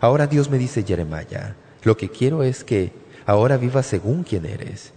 [0.00, 2.92] Ahora Dios me dice, Jeremiah, lo que quiero es que
[3.26, 4.92] ahora viva según quien eres.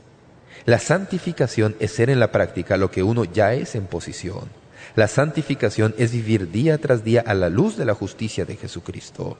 [0.66, 4.48] La santificación es ser en la práctica lo que uno ya es en posición.
[4.96, 9.38] La santificación es vivir día tras día a la luz de la justicia de Jesucristo.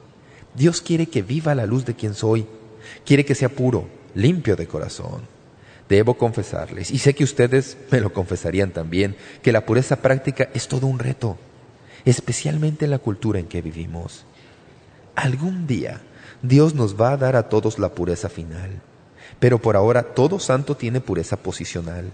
[0.54, 2.46] Dios quiere que viva la luz de quien soy.
[3.04, 5.22] Quiere que sea puro, limpio de corazón.
[5.88, 10.68] Debo confesarles, y sé que ustedes me lo confesarían también, que la pureza práctica es
[10.68, 11.36] todo un reto,
[12.04, 14.24] especialmente en la cultura en que vivimos.
[15.16, 16.00] Algún día
[16.42, 18.80] Dios nos va a dar a todos la pureza final.
[19.38, 22.10] Pero por ahora todo santo tiene pureza posicional.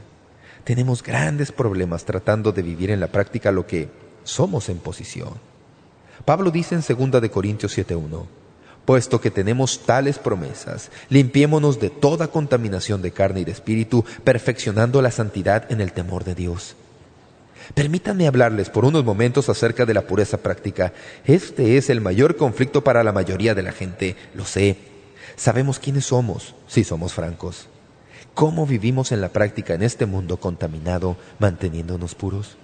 [0.65, 3.89] Tenemos grandes problemas tratando de vivir en la práctica lo que
[4.25, 5.35] somos en posición.
[6.27, 8.27] Pablo dice en 2 de Corintios 7.1,
[8.85, 15.01] Puesto que tenemos tales promesas, limpiémonos de toda contaminación de carne y de espíritu, perfeccionando
[15.03, 16.75] la santidad en el temor de Dios.
[17.75, 20.93] Permítanme hablarles por unos momentos acerca de la pureza práctica.
[21.25, 24.79] Este es el mayor conflicto para la mayoría de la gente, lo sé.
[25.37, 27.69] Sabemos quiénes somos, si somos francos.
[28.35, 32.57] ¿Cómo vivimos en la práctica en este mundo contaminado, manteniéndonos puros?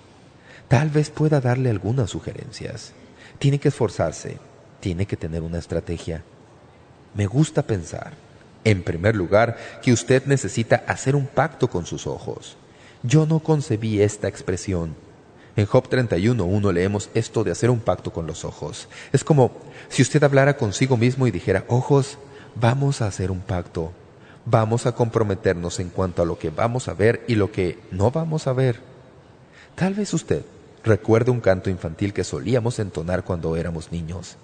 [0.66, 2.92] Tal vez pueda darle algunas sugerencias.
[3.42, 4.36] Tiene que esforzarse,
[4.78, 6.22] tiene que tener una estrategia.
[7.12, 8.12] Me gusta pensar,
[8.62, 12.56] en primer lugar, que usted necesita hacer un pacto con sus ojos.
[13.02, 14.94] Yo no concebí esta expresión.
[15.56, 18.88] En Job 31.1 leemos esto de hacer un pacto con los ojos.
[19.12, 19.50] Es como
[19.88, 22.18] si usted hablara consigo mismo y dijera, ojos,
[22.54, 23.90] vamos a hacer un pacto.
[24.44, 28.12] Vamos a comprometernos en cuanto a lo que vamos a ver y lo que no
[28.12, 28.78] vamos a ver.
[29.74, 30.44] Tal vez usted
[30.84, 34.36] recuerde un canto infantil que solíamos entonar cuando éramos niños.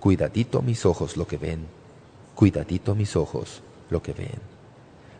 [0.00, 1.66] Cuidadito mis ojos lo que ven,
[2.34, 4.38] cuidadito mis ojos lo que ven.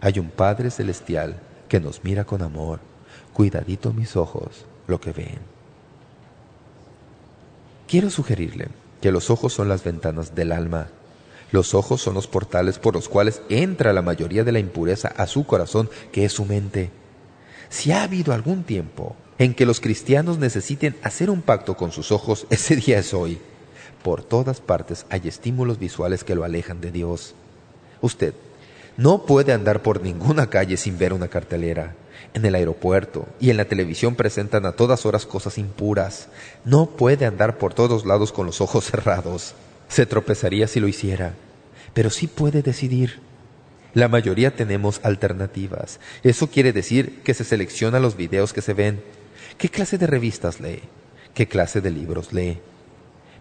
[0.01, 2.81] Hay un Padre Celestial que nos mira con amor.
[3.33, 5.39] Cuidadito mis ojos lo que ven.
[7.89, 8.69] Quiero sugerirle
[9.01, 10.89] que los ojos son las ventanas del alma.
[11.53, 15.27] Los ojos son los portales por los cuales entra la mayoría de la impureza a
[15.27, 16.91] su corazón, que es su mente.
[17.69, 22.13] Si ha habido algún tiempo en que los cristianos necesiten hacer un pacto con sus
[22.13, 23.39] ojos, ese día es hoy.
[24.03, 27.35] Por todas partes hay estímulos visuales que lo alejan de Dios.
[28.01, 28.35] Usted
[28.97, 31.95] no puede andar por ninguna calle sin ver una cartelera.
[32.33, 36.29] En el aeropuerto y en la televisión presentan a todas horas cosas impuras.
[36.65, 39.55] No puede andar por todos lados con los ojos cerrados.
[39.89, 41.35] Se tropezaría si lo hiciera.
[41.93, 43.21] Pero sí puede decidir.
[43.93, 46.01] La mayoría tenemos alternativas.
[46.23, 49.03] Eso quiere decir que se selecciona los videos que se ven.
[49.59, 50.83] ¿Qué clase de revistas lee?
[51.33, 52.61] ¿Qué clase de libros lee?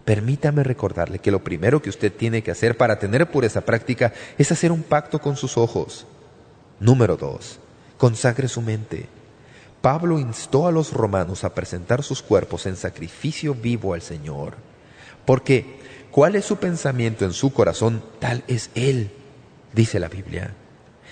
[0.06, 4.50] Permítame recordarle que lo primero que usted tiene que hacer para tener pureza práctica es
[4.50, 6.06] hacer un pacto con sus ojos.
[6.80, 7.58] Número dos,
[7.98, 9.08] consagre su mente.
[9.82, 14.54] Pablo instó a los romanos a presentar sus cuerpos en sacrificio vivo al Señor.
[15.26, 18.02] Porque, ¿cuál es su pensamiento en su corazón?
[18.20, 19.10] Tal es Él,
[19.74, 20.54] dice la Biblia.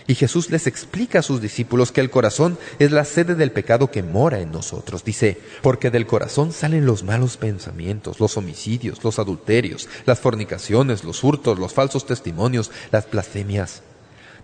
[0.06, 3.90] Y Jesús les explica a sus discípulos que el corazón es la sede del pecado
[3.90, 5.02] que mora en nosotros.
[5.02, 11.24] Dice, porque del corazón salen los malos pensamientos, los homicidios, los adulterios, las fornicaciones, los
[11.24, 13.82] hurtos, los falsos testimonios, las blasfemias.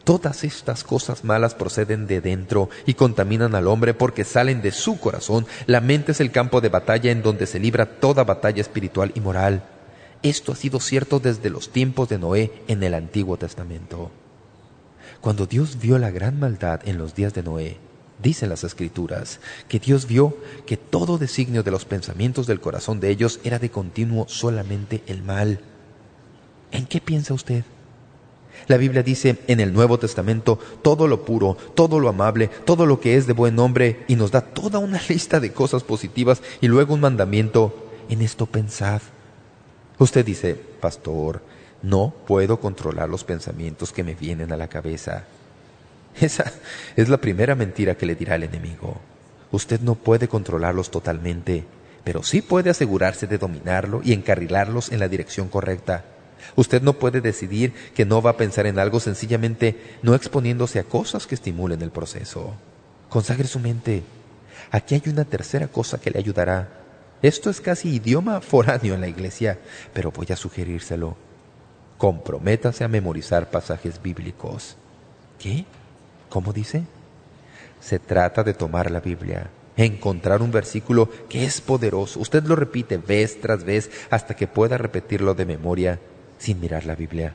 [0.05, 4.99] Todas estas cosas malas proceden de dentro y contaminan al hombre porque salen de su
[4.99, 5.47] corazón.
[5.67, 9.21] La mente es el campo de batalla en donde se libra toda batalla espiritual y
[9.21, 9.63] moral.
[10.23, 14.11] Esto ha sido cierto desde los tiempos de Noé en el Antiguo Testamento.
[15.21, 17.77] Cuando Dios vio la gran maldad en los días de Noé,
[18.23, 23.11] dicen las Escrituras, que Dios vio que todo designio de los pensamientos del corazón de
[23.11, 25.61] ellos era de continuo solamente el mal.
[26.73, 27.65] ¿En qué piensa usted?
[28.67, 33.01] La Biblia dice en el Nuevo Testamento todo lo puro, todo lo amable, todo lo
[33.01, 36.69] que es de buen nombre y nos da toda una lista de cosas positivas y
[36.69, 39.03] luego un mandamiento, en esto pensad.
[39.99, 41.43] Usted dice, pastor,
[41.83, 45.25] no puedo controlar los pensamientos que me vienen a la cabeza.
[46.21, 46.53] Esa
[46.97, 49.01] es la primera mentira que le dirá el enemigo.
[49.53, 51.65] Usted no puede controlarlos totalmente,
[52.05, 56.05] pero sí puede asegurarse de dominarlo y encarrilarlos en la dirección correcta.
[56.57, 60.85] Usted no puede decidir que no va a pensar en algo sencillamente no exponiéndose a
[60.85, 62.55] cosas que estimulen el proceso.
[63.09, 64.03] Consagre su mente.
[64.71, 66.69] Aquí hay una tercera cosa que le ayudará.
[67.23, 69.59] Esto es casi idioma foráneo en la iglesia,
[69.93, 71.30] pero voy a sugerírselo
[72.01, 74.75] comprométase a memorizar pasajes bíblicos.
[75.39, 75.67] ¿Qué?
[76.31, 76.85] ¿Cómo dice?
[77.79, 82.19] Se trata de tomar la Biblia, encontrar un versículo que es poderoso.
[82.19, 86.01] Usted lo repite vez tras vez hasta que pueda repetirlo de memoria
[86.39, 87.35] sin mirar la Biblia.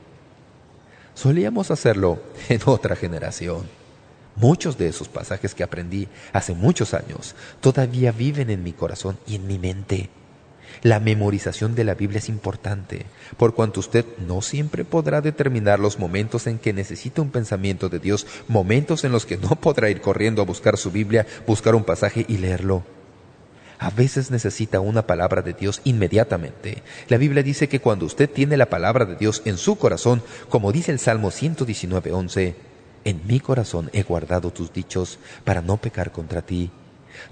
[1.14, 3.68] Solíamos hacerlo en otra generación.
[4.34, 9.36] Muchos de esos pasajes que aprendí hace muchos años todavía viven en mi corazón y
[9.36, 10.10] en mi mente.
[10.82, 13.06] La memorización de la Biblia es importante,
[13.36, 17.98] por cuanto usted no siempre podrá determinar los momentos en que necesita un pensamiento de
[17.98, 21.84] Dios, momentos en los que no podrá ir corriendo a buscar su Biblia, buscar un
[21.84, 22.84] pasaje y leerlo.
[23.78, 26.82] A veces necesita una palabra de Dios inmediatamente.
[27.08, 30.72] La Biblia dice que cuando usted tiene la palabra de Dios en su corazón, como
[30.72, 32.54] dice el Salmo 119.11,
[33.04, 36.70] En mi corazón he guardado tus dichos para no pecar contra ti.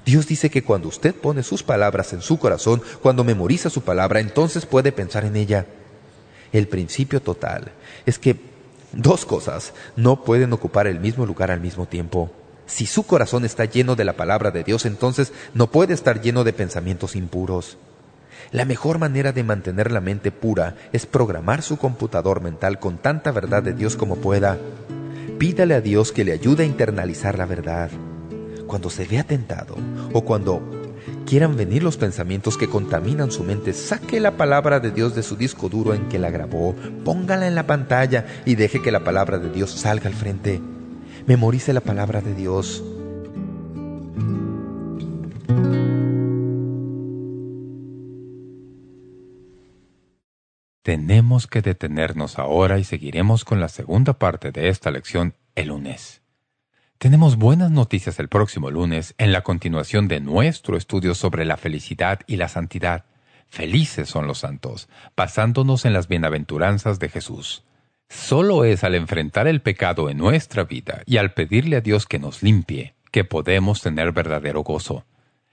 [0.05, 4.21] Dios dice que cuando usted pone sus palabras en su corazón, cuando memoriza su palabra,
[4.21, 5.67] entonces puede pensar en ella.
[6.53, 7.73] El principio total
[8.07, 8.37] es que
[8.93, 12.31] dos cosas no pueden ocupar el mismo lugar al mismo tiempo.
[12.67, 16.45] Si su corazón está lleno de la palabra de Dios, entonces no puede estar lleno
[16.45, 17.77] de pensamientos impuros.
[18.53, 23.33] La mejor manera de mantener la mente pura es programar su computador mental con tanta
[23.33, 24.59] verdad de Dios como pueda.
[25.39, 27.91] Pídale a Dios que le ayude a internalizar la verdad
[28.75, 29.77] cuando se vea tentado
[30.13, 30.61] o cuando
[31.27, 35.37] quieran venir los pensamientos que contaminan su mente, saque la palabra de Dios de su
[35.37, 39.39] disco duro en que la grabó, póngala en la pantalla y deje que la palabra
[39.39, 40.61] de Dios salga al frente.
[41.25, 42.83] Memorice la palabra de Dios.
[50.83, 56.24] Tenemos que detenernos ahora y seguiremos con la segunda parte de esta lección el lunes.
[56.99, 62.21] Tenemos buenas noticias el próximo lunes en la continuación de nuestro estudio sobre la felicidad
[62.27, 63.05] y la santidad.
[63.49, 67.65] Felices son los santos, basándonos en las bienaventuranzas de Jesús.
[68.09, 72.19] Solo es al enfrentar el pecado en nuestra vida y al pedirle a Dios que
[72.19, 75.05] nos limpie que podemos tener verdadero gozo.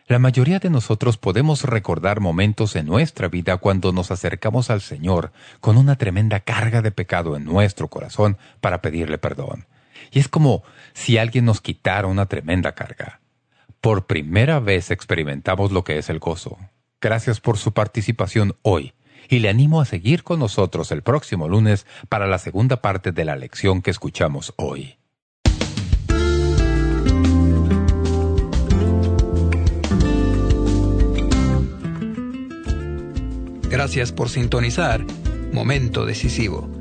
[0.08, 5.32] La mayoría de nosotros podemos recordar momentos en nuestra vida cuando nos acercamos al Señor
[5.60, 9.68] con una tremenda carga de pecado en nuestro corazón para pedirle perdón.
[10.12, 13.22] Y es como si alguien nos quitara una tremenda carga.
[13.80, 16.58] Por primera vez experimentamos lo que es el gozo.
[17.00, 18.94] Gracias por su participación hoy
[19.28, 23.26] y le animo a seguir con nosotros el próximo lunes para la segunda parte de
[23.26, 24.98] la lección que escuchamos hoy.
[33.70, 35.04] Gracias por sintonizar
[35.54, 36.81] Momento Decisivo